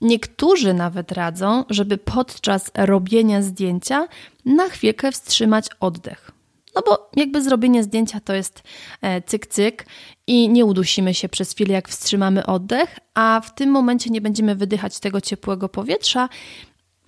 Niektórzy 0.00 0.74
nawet 0.74 1.12
radzą, 1.12 1.64
żeby 1.70 1.98
podczas 1.98 2.70
robienia 2.74 3.42
zdjęcia 3.42 4.08
na 4.44 4.68
chwilkę 4.68 5.12
wstrzymać 5.12 5.66
oddech. 5.80 6.30
No 6.74 6.82
bo 6.86 7.10
jakby 7.16 7.42
zrobienie 7.42 7.82
zdjęcia 7.82 8.20
to 8.20 8.34
jest 8.34 8.62
e, 9.02 9.20
cyk-cyk 9.22 9.86
i 10.26 10.48
nie 10.48 10.64
udusimy 10.64 11.14
się 11.14 11.28
przez 11.28 11.52
chwilę, 11.52 11.74
jak 11.74 11.88
wstrzymamy 11.88 12.46
oddech, 12.46 12.98
a 13.14 13.40
w 13.44 13.54
tym 13.54 13.70
momencie 13.70 14.10
nie 14.10 14.20
będziemy 14.20 14.54
wydychać 14.54 15.00
tego 15.00 15.20
ciepłego 15.20 15.68
powietrza 15.68 16.28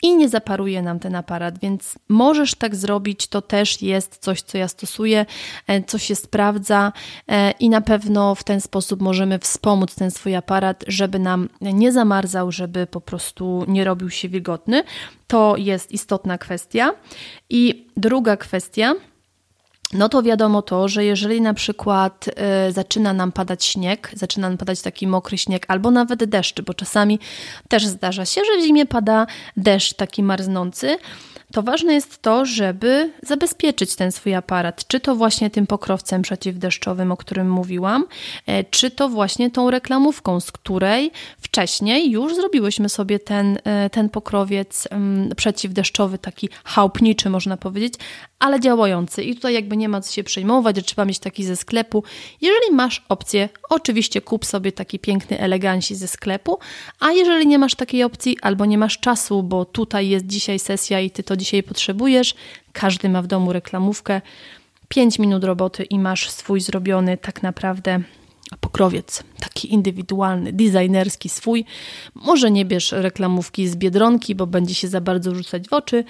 i 0.04 0.16
nie 0.16 0.28
zaparuje 0.28 0.82
nam 0.82 0.99
ten 0.99 1.14
aparat, 1.14 1.58
więc 1.58 1.94
możesz 2.08 2.54
tak 2.54 2.76
zrobić. 2.76 3.26
To 3.26 3.42
też 3.42 3.82
jest 3.82 4.18
coś, 4.18 4.42
co 4.42 4.58
ja 4.58 4.68
stosuję, 4.68 5.26
e, 5.66 5.82
co 5.82 5.99
się 5.99 6.14
sprawdza 6.14 6.92
e, 7.28 7.50
i 7.50 7.68
na 7.68 7.80
pewno 7.80 8.34
w 8.34 8.44
ten 8.44 8.61
sposób 8.61 9.02
możemy 9.02 9.38
wspomóc 9.38 9.94
ten 9.94 10.11
swój 10.11 10.37
aparat, 10.37 10.84
żeby 10.88 11.18
nam 11.18 11.49
nie 11.61 11.92
zamarzał, 11.92 12.52
żeby 12.52 12.87
po 12.87 13.00
prostu 13.00 13.64
nie 13.68 13.84
robił 13.84 14.11
się 14.11 14.28
wilgotny. 14.28 14.82
To 15.26 15.56
jest 15.56 15.92
istotna 15.92 16.38
kwestia. 16.38 16.94
I 17.50 17.87
druga 17.96 18.37
kwestia 18.37 18.94
no 19.94 20.08
to 20.08 20.22
wiadomo 20.22 20.62
to, 20.62 20.88
że 20.88 21.04
jeżeli 21.04 21.40
na 21.40 21.54
przykład 21.54 22.28
y, 22.68 22.72
zaczyna 22.72 23.12
nam 23.12 23.32
padać 23.32 23.64
śnieg, 23.64 24.10
zaczyna 24.14 24.48
nam 24.48 24.58
padać 24.58 24.82
taki 24.82 25.06
mokry 25.06 25.38
śnieg, 25.38 25.64
albo 25.68 25.90
nawet 25.90 26.24
deszcz, 26.24 26.60
bo 26.60 26.74
czasami 26.74 27.18
też 27.68 27.86
zdarza 27.86 28.24
się, 28.24 28.40
że 28.44 28.62
w 28.62 28.64
zimie 28.66 28.86
pada 28.86 29.26
deszcz 29.56 29.94
taki 29.94 30.22
marznący, 30.22 30.98
to 31.52 31.62
ważne 31.62 31.94
jest 31.94 32.22
to, 32.22 32.46
żeby 32.46 33.12
zabezpieczyć 33.22 33.96
ten 33.96 34.12
swój 34.12 34.34
aparat, 34.34 34.88
czy 34.88 35.00
to 35.00 35.16
właśnie 35.16 35.50
tym 35.50 35.66
pokrowcem 35.66 36.22
przeciwdeszczowym, 36.22 37.12
o 37.12 37.16
którym 37.16 37.50
mówiłam, 37.50 38.06
e, 38.46 38.64
czy 38.64 38.90
to 38.90 39.08
właśnie 39.08 39.50
tą 39.50 39.70
reklamówką, 39.70 40.40
z 40.40 40.52
której 40.52 41.10
wcześniej 41.38 42.10
już 42.10 42.34
zrobiłyśmy 42.34 42.88
sobie 42.88 43.18
ten, 43.18 43.58
e, 43.64 43.90
ten 43.90 44.08
pokrowiec 44.08 44.88
przeciwdeszczowy, 45.36 46.18
taki 46.18 46.48
chałupniczy 46.64 47.30
można 47.30 47.56
powiedzieć, 47.56 47.94
ale 48.38 48.60
działający. 48.60 49.22
I 49.22 49.34
tutaj 49.34 49.54
jakby 49.54 49.76
nie 49.76 49.88
ma 49.88 50.00
co 50.00 50.12
się 50.12 50.24
przejmować, 50.24 50.76
że 50.76 50.82
trzeba 50.82 51.04
mieć 51.04 51.18
taki 51.18 51.44
ze 51.44 51.56
sklepu. 51.56 52.04
Jeżeli 52.40 52.74
masz 52.74 53.04
opcję, 53.08 53.48
oczywiście 53.70 54.20
kup 54.20 54.44
sobie 54.44 54.72
taki 54.72 54.98
piękny 54.98 55.38
eleganci 55.38 55.94
ze 55.94 56.08
sklepu, 56.08 56.58
a 57.00 57.12
jeżeli 57.12 57.46
nie 57.46 57.58
masz 57.58 57.74
takiej 57.74 58.02
opcji 58.04 58.36
albo 58.42 58.66
nie 58.66 58.78
masz 58.78 58.98
czasu, 58.98 59.42
bo 59.42 59.64
tutaj 59.64 60.08
jest 60.08 60.26
dzisiaj 60.26 60.58
sesja 60.58 61.00
i 61.00 61.10
ty 61.10 61.22
to 61.22 61.33
dzisiaj 61.36 61.62
potrzebujesz, 61.62 62.34
każdy 62.72 63.08
ma 63.08 63.22
w 63.22 63.26
domu 63.26 63.52
reklamówkę, 63.52 64.20
5 64.88 65.18
minut 65.18 65.44
roboty 65.44 65.84
i 65.84 65.98
masz 65.98 66.30
swój 66.30 66.60
zrobiony 66.60 67.16
tak 67.16 67.42
naprawdę 67.42 68.00
pokrowiec, 68.60 69.24
taki 69.40 69.74
indywidualny, 69.74 70.52
designerski 70.52 71.28
swój. 71.28 71.64
Może 72.14 72.50
nie 72.50 72.64
bierz 72.64 72.92
reklamówki 72.92 73.68
z 73.68 73.76
biedronki, 73.76 74.34
bo 74.34 74.46
będzie 74.46 74.74
się 74.74 74.88
za 74.88 75.00
bardzo 75.00 75.34
rzucać 75.34 75.68
w 75.68 75.72
oczy, 75.72 76.04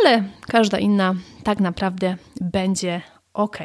ale 0.00 0.24
każda 0.40 0.78
inna 0.78 1.14
tak 1.44 1.60
naprawdę 1.60 2.16
będzie 2.40 3.00
ok. 3.34 3.58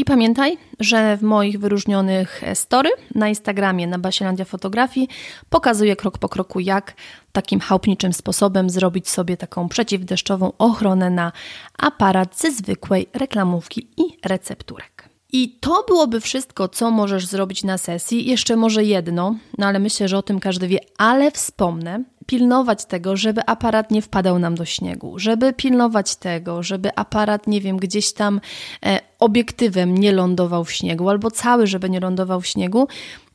I 0.00 0.04
pamiętaj, 0.04 0.58
że 0.78 1.16
w 1.16 1.22
moich 1.22 1.60
wyróżnionych 1.60 2.42
story 2.54 2.90
na 3.14 3.28
Instagramie 3.28 3.86
na 3.86 3.98
Basielandia 3.98 4.44
Fotografii 4.44 5.08
pokazuję 5.50 5.96
krok 5.96 6.18
po 6.18 6.28
kroku, 6.28 6.60
jak 6.60 6.94
takim 7.32 7.60
chałupniczym 7.60 8.12
sposobem 8.12 8.70
zrobić 8.70 9.08
sobie 9.08 9.36
taką 9.36 9.68
przeciwdeszczową 9.68 10.52
ochronę 10.58 11.10
na 11.10 11.32
aparat 11.78 12.38
ze 12.38 12.52
zwykłej 12.52 13.06
reklamówki 13.12 13.88
i 13.96 14.02
recepturek. 14.24 15.08
I 15.32 15.58
to 15.60 15.84
byłoby 15.88 16.20
wszystko, 16.20 16.68
co 16.68 16.90
możesz 16.90 17.26
zrobić 17.26 17.64
na 17.64 17.78
sesji. 17.78 18.26
Jeszcze 18.26 18.56
może 18.56 18.84
jedno, 18.84 19.34
no 19.58 19.66
ale 19.66 19.78
myślę, 19.78 20.08
że 20.08 20.18
o 20.18 20.22
tym 20.22 20.40
każdy 20.40 20.68
wie, 20.68 20.78
ale 20.98 21.30
wspomnę. 21.30 22.04
Pilnować 22.30 22.84
tego, 22.84 23.16
żeby 23.16 23.46
aparat 23.46 23.90
nie 23.90 24.02
wpadał 24.02 24.38
nam 24.38 24.54
do 24.54 24.64
śniegu, 24.64 25.18
żeby 25.18 25.52
pilnować 25.52 26.16
tego, 26.16 26.62
żeby 26.62 26.94
aparat, 26.96 27.46
nie 27.46 27.60
wiem, 27.60 27.76
gdzieś 27.76 28.12
tam 28.12 28.40
e, 28.86 29.00
obiektywem 29.18 29.98
nie 29.98 30.12
lądował 30.12 30.64
w 30.64 30.72
śniegu, 30.72 31.08
albo 31.08 31.30
cały, 31.30 31.66
żeby 31.66 31.90
nie 31.90 32.00
lądował 32.00 32.40
w 32.40 32.46
śniegu. 32.46 32.88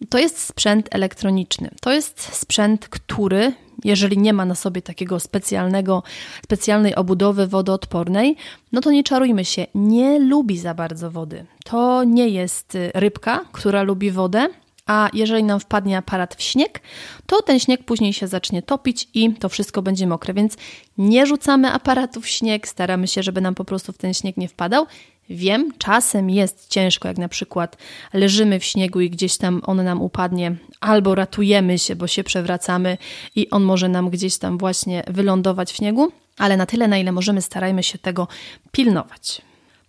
To 0.10 0.18
jest 0.18 0.40
sprzęt 0.40 0.88
elektroniczny. 0.92 1.70
To 1.82 1.94
jest 1.94 2.36
sprzęt, 2.36 2.90
który 2.90 3.54
jeżeli 3.84 4.18
nie 4.18 4.34
ma 4.34 4.46
na 4.46 4.56
sobie 4.56 4.82
takiego 4.82 5.20
specjalnego, 5.20 6.04
specjalnej 6.44 6.96
obudowy 6.96 7.48
wodoodpornej, 7.48 8.36
no 8.72 8.82
to 8.82 8.92
nie 8.92 9.04
czarujmy 9.04 9.46
się, 9.46 9.68
nie 9.76 10.20
lubi 10.20 10.58
za 10.58 10.74
bardzo 10.74 11.12
wody. 11.12 11.46
To 11.66 12.04
nie 12.04 12.30
jest 12.30 12.76
y, 12.76 12.92
rybka, 12.94 13.46
która 13.52 13.84
lubi 13.84 14.12
wodę, 14.12 14.48
a 14.86 15.10
jeżeli 15.14 15.44
nam 15.44 15.60
wpadnie 15.60 15.98
aparat 15.98 16.36
w 16.36 16.42
śnieg, 16.42 16.82
to 17.26 17.42
ten 17.42 17.60
śnieg 17.60 17.84
później 17.84 18.14
się 18.14 18.28
zacznie 18.28 18.62
topić 18.62 19.08
i 19.14 19.34
to 19.34 19.50
wszystko 19.50 19.82
będzie 19.82 20.08
mokre, 20.08 20.34
więc 20.34 20.58
nie 20.98 21.26
rzucamy 21.26 21.72
aparatu 21.72 22.22
w 22.22 22.28
śnieg, 22.28 22.68
staramy 22.68 23.08
się, 23.08 23.24
żeby 23.24 23.42
nam 23.42 23.56
po 23.56 23.66
prostu 23.66 23.94
w 23.94 23.98
ten 23.98 24.14
śnieg 24.14 24.38
nie 24.38 24.48
wpadał. 24.48 24.86
Wiem, 25.30 25.72
czasem 25.78 26.30
jest 26.30 26.70
ciężko, 26.70 27.08
jak 27.08 27.18
na 27.18 27.30
przykład 27.30 27.78
leżymy 28.14 28.60
w 28.60 28.64
śniegu 28.64 29.02
i 29.02 29.10
gdzieś 29.10 29.38
tam 29.38 29.62
on 29.66 29.84
nam 29.84 30.02
upadnie, 30.02 30.56
albo 30.80 31.16
ratujemy 31.16 31.80
się, 31.80 31.96
bo 31.96 32.08
się 32.08 32.24
przewracamy 32.24 32.98
i 33.36 33.50
on 33.50 33.64
może 33.64 33.90
nam 33.90 34.10
gdzieś 34.10 34.38
tam 34.38 34.58
właśnie 34.58 35.04
wylądować 35.08 35.72
w 35.72 35.76
śniegu, 35.76 36.12
ale 36.38 36.58
na 36.58 36.66
tyle, 36.66 36.88
na 36.88 36.98
ile 36.98 37.12
możemy, 37.12 37.42
starajmy 37.42 37.84
się 37.84 37.98
tego 37.98 38.28
pilnować. 38.72 39.42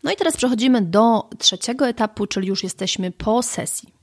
No 0.03 0.13
i 0.13 0.17
teraz 0.17 0.37
przechodzimy 0.37 0.83
do 0.83 1.29
trzeciego 1.39 1.89
etapu, 1.89 2.27
czyli 2.27 2.49
już 2.49 2.63
jesteśmy 2.63 3.11
po 3.11 3.43
sesji. 3.43 3.96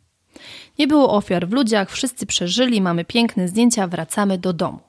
Nie 0.79 0.87
było 0.87 1.13
ofiar 1.13 1.47
w 1.47 1.53
ludziach, 1.53 1.91
wszyscy 1.91 2.25
przeżyli, 2.25 2.81
mamy 2.81 3.05
piękne 3.05 3.47
zdjęcia, 3.47 3.87
wracamy 3.87 4.37
do 4.37 4.53
domu. 4.53 4.79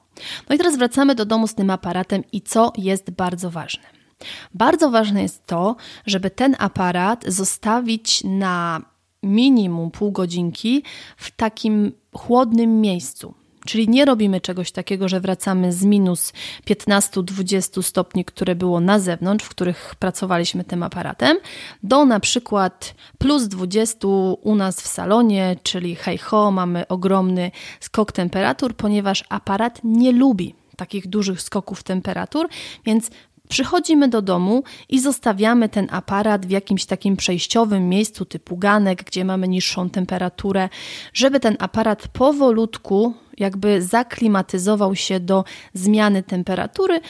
No 0.48 0.54
i 0.54 0.58
teraz 0.58 0.76
wracamy 0.76 1.14
do 1.14 1.24
domu 1.24 1.46
z 1.46 1.54
tym 1.54 1.70
aparatem 1.70 2.22
i 2.32 2.42
co 2.42 2.72
jest 2.76 3.10
bardzo 3.10 3.50
ważne. 3.50 3.84
Bardzo 4.54 4.90
ważne 4.90 5.22
jest 5.22 5.46
to, 5.46 5.76
żeby 6.06 6.30
ten 6.30 6.56
aparat 6.58 7.24
zostawić 7.28 8.24
na 8.24 8.82
minimum 9.22 9.90
pół 9.90 10.12
godzinki 10.12 10.82
w 11.16 11.30
takim 11.30 11.92
chłodnym 12.12 12.80
miejscu. 12.80 13.34
Czyli 13.66 13.88
nie 13.88 14.04
robimy 14.04 14.40
czegoś 14.40 14.72
takiego, 14.72 15.08
że 15.08 15.20
wracamy 15.20 15.72
z 15.72 15.84
minus 15.84 16.32
15-20 16.66 17.82
stopni, 17.82 18.24
które 18.24 18.54
było 18.54 18.80
na 18.80 18.98
zewnątrz, 18.98 19.44
w 19.44 19.48
których 19.48 19.94
pracowaliśmy 19.98 20.64
tym 20.64 20.82
aparatem, 20.82 21.36
do 21.82 22.04
na 22.04 22.20
przykład 22.20 22.94
plus 23.18 23.48
20 23.48 24.08
u 24.42 24.54
nas 24.54 24.80
w 24.80 24.86
salonie, 24.86 25.56
czyli 25.62 25.94
hej 25.94 26.18
ho, 26.18 26.50
mamy 26.50 26.88
ogromny 26.88 27.50
skok 27.80 28.12
temperatur, 28.12 28.76
ponieważ 28.76 29.24
aparat 29.28 29.80
nie 29.84 30.12
lubi 30.12 30.54
takich 30.76 31.06
dużych 31.06 31.42
skoków 31.42 31.82
temperatur, 31.82 32.48
więc 32.84 33.10
Przychodzimy 33.48 34.08
do 34.08 34.22
domu 34.22 34.62
i 34.88 35.00
zostawiamy 35.00 35.68
ten 35.68 35.88
aparat 35.90 36.46
w 36.46 36.50
jakimś 36.50 36.86
takim 36.86 37.16
przejściowym 37.16 37.88
miejscu 37.88 38.24
typu 38.24 38.56
ganek, 38.56 39.04
gdzie 39.04 39.24
mamy 39.24 39.48
niższą 39.48 39.90
temperaturę, 39.90 40.68
żeby 41.12 41.40
ten 41.40 41.56
aparat 41.58 42.08
powolutku 42.08 43.14
jakby 43.38 43.82
zaklimatyzował 43.82 44.94
się 44.94 45.20
do 45.20 45.44
zmiany 45.74 46.22
temperatury. 46.22 47.00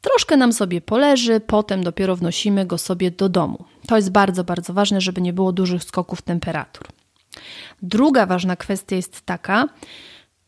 Troszkę 0.00 0.36
nam 0.36 0.52
sobie 0.52 0.80
poleży, 0.80 1.40
potem 1.40 1.84
dopiero 1.84 2.16
wnosimy 2.16 2.66
go 2.66 2.78
sobie 2.78 3.10
do 3.10 3.28
domu. 3.28 3.64
To 3.86 3.96
jest 3.96 4.10
bardzo, 4.10 4.44
bardzo 4.44 4.72
ważne, 4.72 5.00
żeby 5.00 5.20
nie 5.20 5.32
było 5.32 5.52
dużych 5.52 5.84
skoków 5.84 6.22
temperatur. 6.22 6.86
Druga 7.82 8.26
ważna 8.26 8.56
kwestia 8.56 8.96
jest 8.96 9.20
taka, 9.20 9.68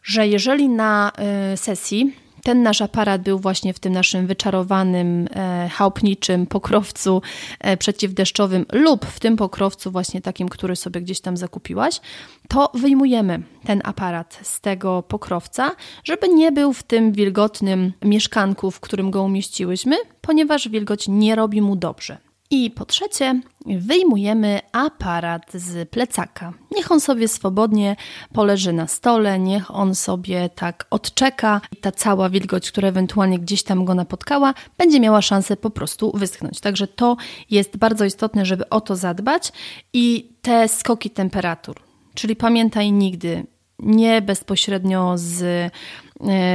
że 0.03 0.29
jeżeli 0.29 0.69
na 0.69 1.13
y, 1.53 1.57
sesji 1.57 2.17
ten 2.45 2.63
nasz 2.63 2.83
aparat 2.83 3.23
był 3.23 3.39
właśnie 3.39 3.75
w 3.75 3.79
tym 3.79 3.93
naszym 3.93 4.27
wyczarowanym, 4.27 5.29
e, 5.37 5.69
chałupniczym 5.73 6.47
pokrowcu 6.47 7.23
e, 7.61 7.77
przeciwdeszczowym 7.77 8.67
lub 8.73 9.07
w 9.07 9.21
tym 9.21 9.37
pokrowcu 9.37 9.91
właśnie 9.91 10.21
takim, 10.21 10.49
który 10.49 10.77
sobie 10.77 11.01
gdzieś 11.01 11.21
tam 11.21 11.37
zakupiłaś, 11.37 12.01
to 12.49 12.71
wyjmujemy 12.75 13.43
ten 13.65 13.81
aparat 13.85 14.41
z 14.43 14.61
tego 14.61 15.03
pokrowca, 15.03 15.71
żeby 16.05 16.29
nie 16.29 16.53
był 16.53 16.73
w 16.73 16.83
tym 16.83 17.13
wilgotnym 17.13 17.93
mieszkanku, 18.03 18.71
w 18.71 18.81
którym 18.81 19.11
go 19.11 19.23
umieściłyśmy, 19.23 19.97
ponieważ 20.21 20.69
wilgoć 20.69 21.09
nie 21.09 21.35
robi 21.35 21.63
mu 21.63 21.77
dobrze. 21.77 22.19
I 22.55 22.71
po 22.71 22.85
trzecie, 22.85 23.41
wyjmujemy 23.67 24.61
aparat 24.73 25.53
z 25.55 25.91
plecaka. 25.91 26.53
Niech 26.77 26.93
on 26.93 27.01
sobie 27.01 27.29
swobodnie 27.29 27.97
poleży 28.33 28.73
na 28.73 28.87
stole, 28.87 29.39
niech 29.39 29.75
on 29.75 29.95
sobie 29.95 30.49
tak 30.49 30.87
odczeka. 30.91 31.61
Ta 31.81 31.93
cała 31.93 32.29
wilgoć, 32.31 32.71
która 32.71 32.89
ewentualnie 32.89 33.39
gdzieś 33.39 33.63
tam 33.63 33.85
go 33.85 33.95
napotkała, 33.95 34.55
będzie 34.79 35.01
miała 35.01 35.23
szansę 35.23 35.57
po 35.57 35.71
prostu 35.71 36.13
wyschnąć. 36.15 36.61
Także 36.61 36.87
to 36.87 37.17
jest 37.51 37.77
bardzo 37.77 38.05
istotne, 38.05 38.47
żeby 38.47 38.69
o 38.69 38.81
to 38.81 38.97
zadbać 38.97 39.53
i 39.93 40.33
te 40.43 40.69
skoki 40.69 41.11
temperatur. 41.11 41.77
Czyli 42.15 42.37
pamiętaj 42.37 42.93
nigdy, 42.93 43.47
nie 43.79 44.23
bezpośrednio 44.23 45.13
z, 45.17 45.43
e, 45.43 45.71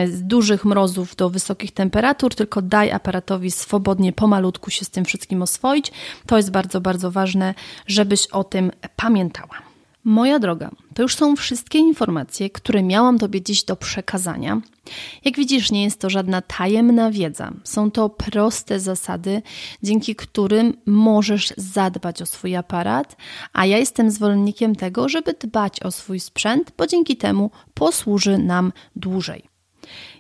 z, 0.08 0.24
dużych 0.24 0.66
mrozów 0.66 1.16
do 1.16 1.30
wysokich 1.30 1.72
temperatur, 1.72 2.36
tylko 2.36 2.62
daj 2.62 2.92
aparatowi 2.92 3.52
swobodnie, 3.52 4.14
pomalutku 4.14 4.70
się 4.70 4.86
z 4.86 4.90
tym 4.90 5.06
wszystkim 5.06 5.42
oswoić. 5.42 5.92
To 6.26 6.38
jest 6.38 6.52
bardzo, 6.52 6.82
bardzo 6.82 7.12
ważne, 7.12 7.54
żebyś 7.88 8.28
o 8.28 8.44
tym 8.44 8.72
pamiętała. 8.96 9.69
Moja 10.04 10.40
droga, 10.40 10.70
to 10.94 11.02
już 11.02 11.16
są 11.16 11.36
wszystkie 11.36 11.80
informacje, 11.80 12.50
które 12.50 12.84
miałam 12.84 13.20
Tobie 13.20 13.42
dziś 13.42 13.64
do 13.64 13.76
przekazania. 13.76 14.62
Jak 15.26 15.36
widzisz, 15.36 15.72
nie 15.72 15.84
jest 15.84 16.02
to 16.02 16.10
żadna 16.10 16.42
tajemna 16.42 17.12
wiedza. 17.12 17.52
Są 17.64 17.92
to 17.92 18.10
proste 18.10 18.80
zasady, 18.80 19.42
dzięki 19.84 20.16
którym 20.16 20.74
możesz 20.86 21.54
zadbać 21.58 22.22
o 22.22 22.26
swój 22.26 22.56
aparat, 22.56 23.18
a 23.54 23.66
ja 23.66 23.78
jestem 23.78 24.12
zwolennikiem 24.12 24.76
tego, 24.76 25.10
żeby 25.10 25.34
dbać 25.34 25.84
o 25.84 25.92
swój 25.92 26.20
sprzęt, 26.20 26.72
bo 26.78 26.88
dzięki 26.88 27.18
temu 27.18 27.52
posłuży 27.74 28.38
nam 28.38 28.74
dłużej. 28.96 29.50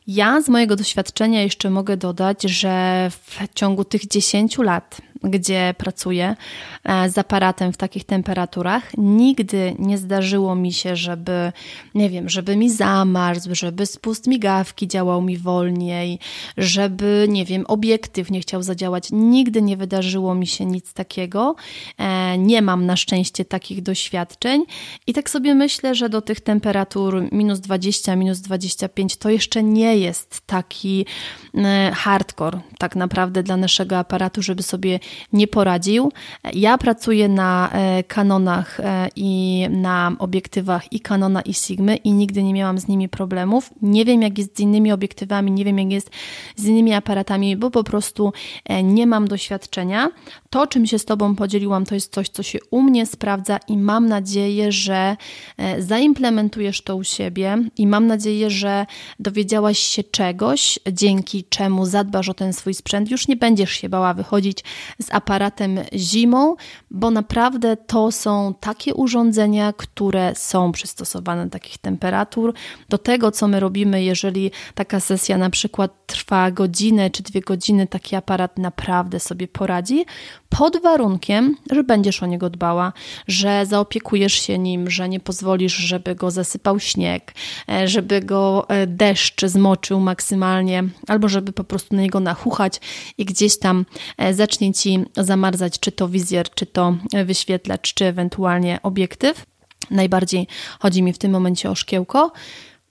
Ja 0.07 0.41
z 0.41 0.49
mojego 0.49 0.75
doświadczenia 0.75 1.43
jeszcze 1.43 1.69
mogę 1.69 1.97
dodać, 1.97 2.43
że 2.43 3.07
w 3.09 3.37
ciągu 3.55 3.83
tych 3.83 4.07
10 4.07 4.57
lat 4.57 5.01
gdzie 5.23 5.73
pracuję 5.77 6.36
e, 6.84 7.10
z 7.10 7.17
aparatem 7.17 7.73
w 7.73 7.77
takich 7.77 8.03
temperaturach, 8.03 8.97
nigdy 8.97 9.75
nie 9.79 9.97
zdarzyło 9.97 10.55
mi 10.55 10.73
się, 10.73 10.95
żeby, 10.95 11.51
nie 11.95 12.10
wiem, 12.10 12.29
żeby 12.29 12.55
mi 12.55 12.69
zamarzł, 12.69 13.55
żeby 13.55 13.86
spust 13.86 14.27
migawki 14.27 14.88
działał 14.88 15.21
mi 15.21 15.38
wolniej, 15.38 16.19
żeby, 16.58 17.25
nie 17.29 17.45
wiem, 17.45 17.65
obiektyw 17.67 18.32
nie 18.32 18.41
chciał 18.41 18.63
zadziałać. 18.63 19.08
Nigdy 19.12 19.62
nie 19.62 19.77
wydarzyło 19.77 20.36
mi 20.36 20.47
się 20.47 20.65
nic 20.65 20.93
takiego. 20.93 21.55
E, 21.97 22.38
nie 22.38 22.62
mam 22.62 22.86
na 22.86 22.95
szczęście 22.95 23.45
takich 23.45 23.82
doświadczeń 23.82 24.63
i 25.08 25.13
tak 25.13 25.29
sobie 25.29 25.55
myślę, 25.55 25.95
że 25.95 26.10
do 26.10 26.21
tych 26.21 26.41
temperatur 26.41 27.27
minus 27.32 27.60
20, 27.60 28.15
minus 28.15 28.39
25 28.39 29.17
to 29.17 29.29
jeszcze 29.29 29.63
nie 29.63 29.97
jest 29.97 30.41
taki 30.45 31.05
e, 31.55 31.91
hardcore 31.95 32.60
tak 32.77 32.95
naprawdę 32.95 33.43
dla 33.43 33.58
naszego 33.58 33.97
aparatu, 33.97 34.41
żeby 34.41 34.63
sobie 34.63 34.99
nie 35.33 35.47
poradził. 35.47 36.11
Ja 36.53 36.77
pracuję 36.77 37.29
na 37.29 37.69
e, 37.71 38.03
kanonach 38.03 38.79
e, 38.79 39.09
i 39.15 39.65
na 39.69 40.11
obiektywach 40.19 40.93
i 40.93 40.99
kanona 40.99 41.41
i 41.41 41.53
Sigmy 41.53 41.95
i 41.95 42.11
nigdy 42.11 42.43
nie 42.43 42.53
miałam 42.53 42.79
z 42.79 42.87
nimi 42.87 43.09
problemów. 43.09 43.69
Nie 43.81 44.05
wiem 44.05 44.21
jak 44.21 44.37
jest 44.37 44.57
z 44.57 44.59
innymi 44.59 44.91
obiektywami, 44.91 45.51
nie 45.51 45.65
wiem 45.65 45.79
jak 45.79 45.91
jest 45.91 46.09
z 46.55 46.65
innymi 46.65 46.93
aparatami, 46.93 47.57
bo 47.57 47.71
po 47.71 47.83
prostu 47.83 48.33
e, 48.65 48.83
nie 48.83 49.07
mam 49.07 49.27
doświadczenia. 49.27 50.09
To, 50.49 50.67
czym 50.67 50.85
się 50.85 50.99
z 50.99 51.05
Tobą 51.05 51.35
podzieliłam, 51.35 51.85
to 51.85 51.95
jest 51.95 52.13
coś, 52.13 52.29
co 52.29 52.43
się 52.43 52.59
u 52.71 52.81
mnie 52.81 53.05
sprawdza 53.05 53.59
i 53.67 53.77
mam 53.77 54.07
nadzieję, 54.07 54.71
że 54.71 55.17
zaimplementujesz 55.79 56.81
to 56.81 56.95
u 56.95 57.03
siebie 57.03 57.57
i 57.77 57.87
mam 57.87 58.07
nadzieję, 58.07 58.49
że 58.49 58.85
dowiedziałaś 59.19 59.79
się 59.79 60.03
czegoś, 60.03 60.79
dzięki 60.91 61.43
czemu 61.49 61.85
zadbasz 61.85 62.29
o 62.29 62.33
ten 62.33 62.53
swój 62.53 62.73
sprzęt. 62.73 63.11
Już 63.11 63.27
nie 63.27 63.35
będziesz 63.35 63.71
się 63.71 63.89
bała 63.89 64.13
wychodzić 64.13 64.63
z 65.01 65.13
aparatem 65.13 65.79
zimą, 65.93 66.55
bo 66.91 67.12
naprawdę 67.12 67.77
to 67.77 68.12
są 68.12 68.53
takie 68.59 68.93
urządzenia, 68.93 69.73
które 69.73 70.35
są 70.35 70.71
przystosowane 70.71 71.45
do 71.45 71.51
takich 71.51 71.77
temperatur. 71.77 72.53
Do 72.89 72.97
tego, 72.97 73.31
co 73.31 73.47
my 73.47 73.59
robimy, 73.59 74.03
jeżeli 74.03 74.51
taka 74.75 74.99
sesja 74.99 75.38
na 75.38 75.49
przykład 75.49 75.91
trwa 76.05 76.51
godzinę 76.51 77.09
czy 77.09 77.23
dwie 77.23 77.41
godziny, 77.41 77.88
taki 77.88 78.15
aparat 78.15 78.57
naprawdę 78.57 79.19
sobie 79.19 79.47
poradzi, 79.47 80.05
pod 80.49 80.81
warunkiem, 80.81 81.55
że 81.71 81.83
będziesz 81.83 82.23
o 82.23 82.25
niego 82.25 82.49
dbała, 82.49 82.93
że 83.27 83.65
zaopiekujesz 83.65 84.33
się 84.33 84.57
nim, 84.59 84.89
że 84.89 85.09
nie 85.09 85.19
pozwolisz, 85.19 85.73
żeby 85.73 86.15
go 86.15 86.31
zasypał 86.31 86.79
śnieg, 86.79 87.33
e, 87.69 87.88
żeby 87.88 88.21
go 88.21 88.65
e, 88.69 88.88
deszcz 88.88 89.45
zmoczył 89.45 89.99
maksymalnie, 89.99 90.83
albo 91.07 91.29
żeby 91.29 91.53
po 91.53 91.63
prostu 91.63 91.95
na 91.95 92.01
niego 92.01 92.19
nachuchać 92.19 92.81
i 93.17 93.25
gdzieś 93.25 93.59
tam 93.59 93.85
e, 94.17 94.33
zacznie 94.33 94.73
ci 94.73 94.99
zamarzać, 95.17 95.79
czy 95.79 95.91
to 95.91 96.09
wizjer, 96.09 96.49
czy 96.49 96.65
to 96.65 96.95
wyświetlacz, 97.25 97.93
czy 97.93 98.05
ewentualnie 98.05 98.79
obiektyw. 98.83 99.45
Najbardziej 99.91 100.47
chodzi 100.79 101.03
mi 101.03 101.13
w 101.13 101.17
tym 101.17 101.31
momencie 101.31 101.69
o 101.69 101.75
szkiełko. 101.75 102.31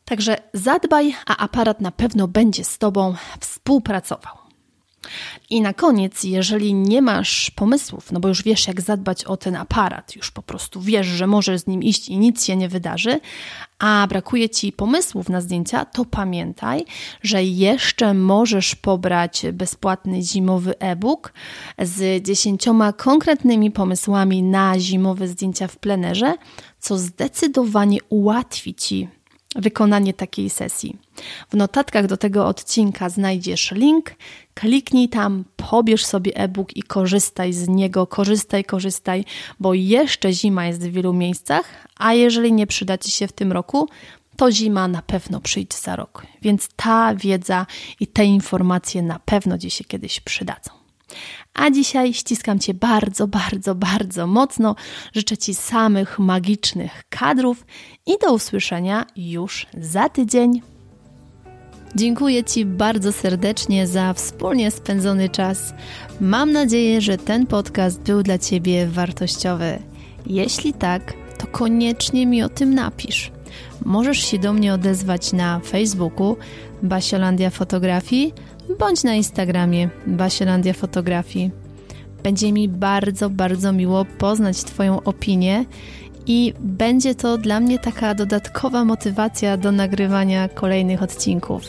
Także 0.05 0.37
zadbaj, 0.55 1.15
a 1.27 1.37
aparat 1.37 1.81
na 1.81 1.91
pewno 1.91 2.29
będzie 2.29 2.65
z 2.65 2.79
Tobą 2.79 3.15
współpracował. 3.41 4.48
I 5.51 5.61
na 5.61 5.73
koniec, 5.73 6.25
jeżeli 6.25 6.75
nie 6.75 7.03
masz 7.03 7.51
pomysłów, 7.51 8.13
no 8.13 8.21
bo 8.21 8.29
już 8.29 8.43
wiesz, 8.43 8.69
jak 8.69 8.81
zadbać 8.81 9.25
o 9.25 9.37
ten 9.37 9.57
aparat, 9.57 10.17
już 10.17 10.31
po 10.31 10.43
prostu 10.43 10.81
wiesz, 10.81 11.07
że 11.07 11.27
możesz 11.27 11.61
z 11.61 11.67
nim 11.67 11.83
iść 11.83 12.09
i 12.09 12.19
nic 12.19 12.45
się 12.45 12.57
nie 12.57 12.69
wydarzy, 12.69 13.21
a 13.79 14.07
brakuje 14.09 14.51
ci 14.51 14.73
pomysłów 14.73 15.29
na 15.29 15.41
zdjęcia, 15.41 15.85
to 15.85 16.05
pamiętaj, 16.05 16.85
że 17.23 17.45
jeszcze 17.45 18.15
możesz 18.15 18.75
pobrać 18.75 19.43
bezpłatny 19.53 20.23
zimowy 20.23 20.79
e-book 20.79 21.33
z 21.79 22.25
dziesięcioma 22.25 22.93
konkretnymi 22.93 23.71
pomysłami 23.71 24.43
na 24.43 24.79
zimowe 24.79 25.29
zdjęcia 25.29 25.69
w 25.69 25.77
plenerze, 25.77 26.35
co 26.79 26.99
zdecydowanie 26.99 27.99
ułatwi 28.09 28.75
ci 28.75 29.09
wykonanie 29.57 30.15
takiej 30.15 30.51
sesji. 30.51 30.97
W 31.51 31.57
notatkach 31.57 32.07
do 32.07 32.17
tego 32.17 32.47
odcinka 32.47 33.09
znajdziesz 33.09 33.73
link, 33.73 34.15
kliknij 34.55 35.09
tam, 35.09 35.45
pobierz 35.57 36.07
sobie 36.07 36.37
e-book 36.37 36.77
i 36.77 36.83
korzystaj 36.83 37.53
z 37.53 37.69
niego, 37.69 38.07
korzystaj, 38.07 38.65
korzystaj, 38.65 39.25
bo 39.61 39.75
jeszcze 39.75 40.33
zima 40.33 40.67
jest 40.67 40.81
w 40.81 40.93
wielu 40.93 41.13
miejscach, 41.13 41.65
a 41.97 42.15
jeżeli 42.15 42.53
nie 42.53 42.67
przyda 42.67 42.99
Ci 42.99 43.11
się 43.11 43.29
w 43.29 43.33
tym 43.33 43.53
roku, 43.53 43.89
to 44.37 44.53
zima 44.53 44.89
na 44.89 45.03
pewno 45.03 45.41
przyjdzie 45.41 45.79
za 45.79 45.97
rok. 45.97 46.27
Więc 46.43 46.69
ta 46.77 47.15
wiedza 47.15 47.67
i 48.01 48.07
te 48.07 48.25
informacje 48.25 49.03
na 49.03 49.19
pewno 49.19 49.59
Ci 49.59 49.71
się 49.71 49.85
kiedyś 49.85 50.21
przydadzą. 50.21 50.78
A 51.55 51.71
dzisiaj 51.71 52.15
ściskam 52.15 52.59
Cię 52.59 52.75
bardzo, 52.75 53.29
bardzo, 53.29 53.75
bardzo 53.75 54.27
mocno. 54.27 54.75
Życzę 55.15 55.37
Ci 55.37 55.55
samych 55.55 56.19
magicznych 56.19 57.05
kadrów 57.09 57.67
i 58.07 58.13
do 58.23 58.35
usłyszenia 58.35 59.07
już 59.17 59.67
za 59.79 60.09
tydzień. 60.09 60.63
Dziękuję 61.95 62.45
Ci 62.45 62.65
bardzo 62.65 63.13
serdecznie 63.13 63.87
za 63.87 64.13
wspólnie 64.13 64.71
spędzony 64.71 65.29
czas. 65.29 65.75
Mam 66.21 66.53
nadzieję, 66.53 67.01
że 67.01 67.19
ten 67.19 67.47
podcast 67.47 68.01
był 68.01 68.23
dla 68.23 68.39
Ciebie 68.39 68.87
wartościowy. 68.87 69.79
Jeśli 70.27 70.73
tak, 70.73 71.15
to 71.39 71.47
koniecznie 71.47 72.27
mi 72.27 72.43
o 72.43 72.49
tym 72.49 72.75
napisz. 72.75 73.31
Możesz 73.85 74.19
się 74.19 74.39
do 74.39 74.53
mnie 74.53 74.75
odezwać 74.75 75.33
na 75.33 75.61
Facebooku 75.61 76.37
Basiolandia 76.83 77.51
Fotografii 77.51 78.35
bądź 78.79 79.05
na 79.05 79.15
Instagramie 79.15 79.89
Basielandia 80.07 80.73
Fotografii. 80.73 81.51
Będzie 82.23 82.53
mi 82.53 82.69
bardzo, 82.69 83.31
bardzo 83.31 83.73
miło 83.73 84.05
poznać 84.05 84.65
Twoją 84.65 85.03
opinię 85.03 85.65
i 86.27 86.55
będzie 86.61 87.15
to 87.15 87.39
dla 87.39 87.61
mnie 87.61 87.79
taka 87.79 88.15
dodatkowa 88.15 88.85
motywacja 88.85 89.57
do 89.57 89.73
nagrywania 89.73 90.49
kolejnych 90.49 91.03
odcinków. 91.03 91.63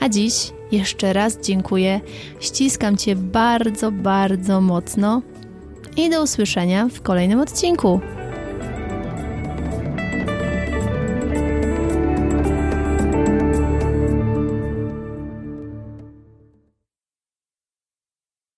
A 0.00 0.08
dziś 0.08 0.52
jeszcze 0.72 1.12
raz 1.12 1.38
dziękuję, 1.40 2.00
ściskam 2.40 2.96
Cię 2.96 3.16
bardzo, 3.16 3.92
bardzo 3.92 4.60
mocno 4.60 5.22
i 5.96 6.10
do 6.10 6.22
usłyszenia 6.22 6.88
w 6.88 7.02
kolejnym 7.02 7.40
odcinku. 7.40 8.00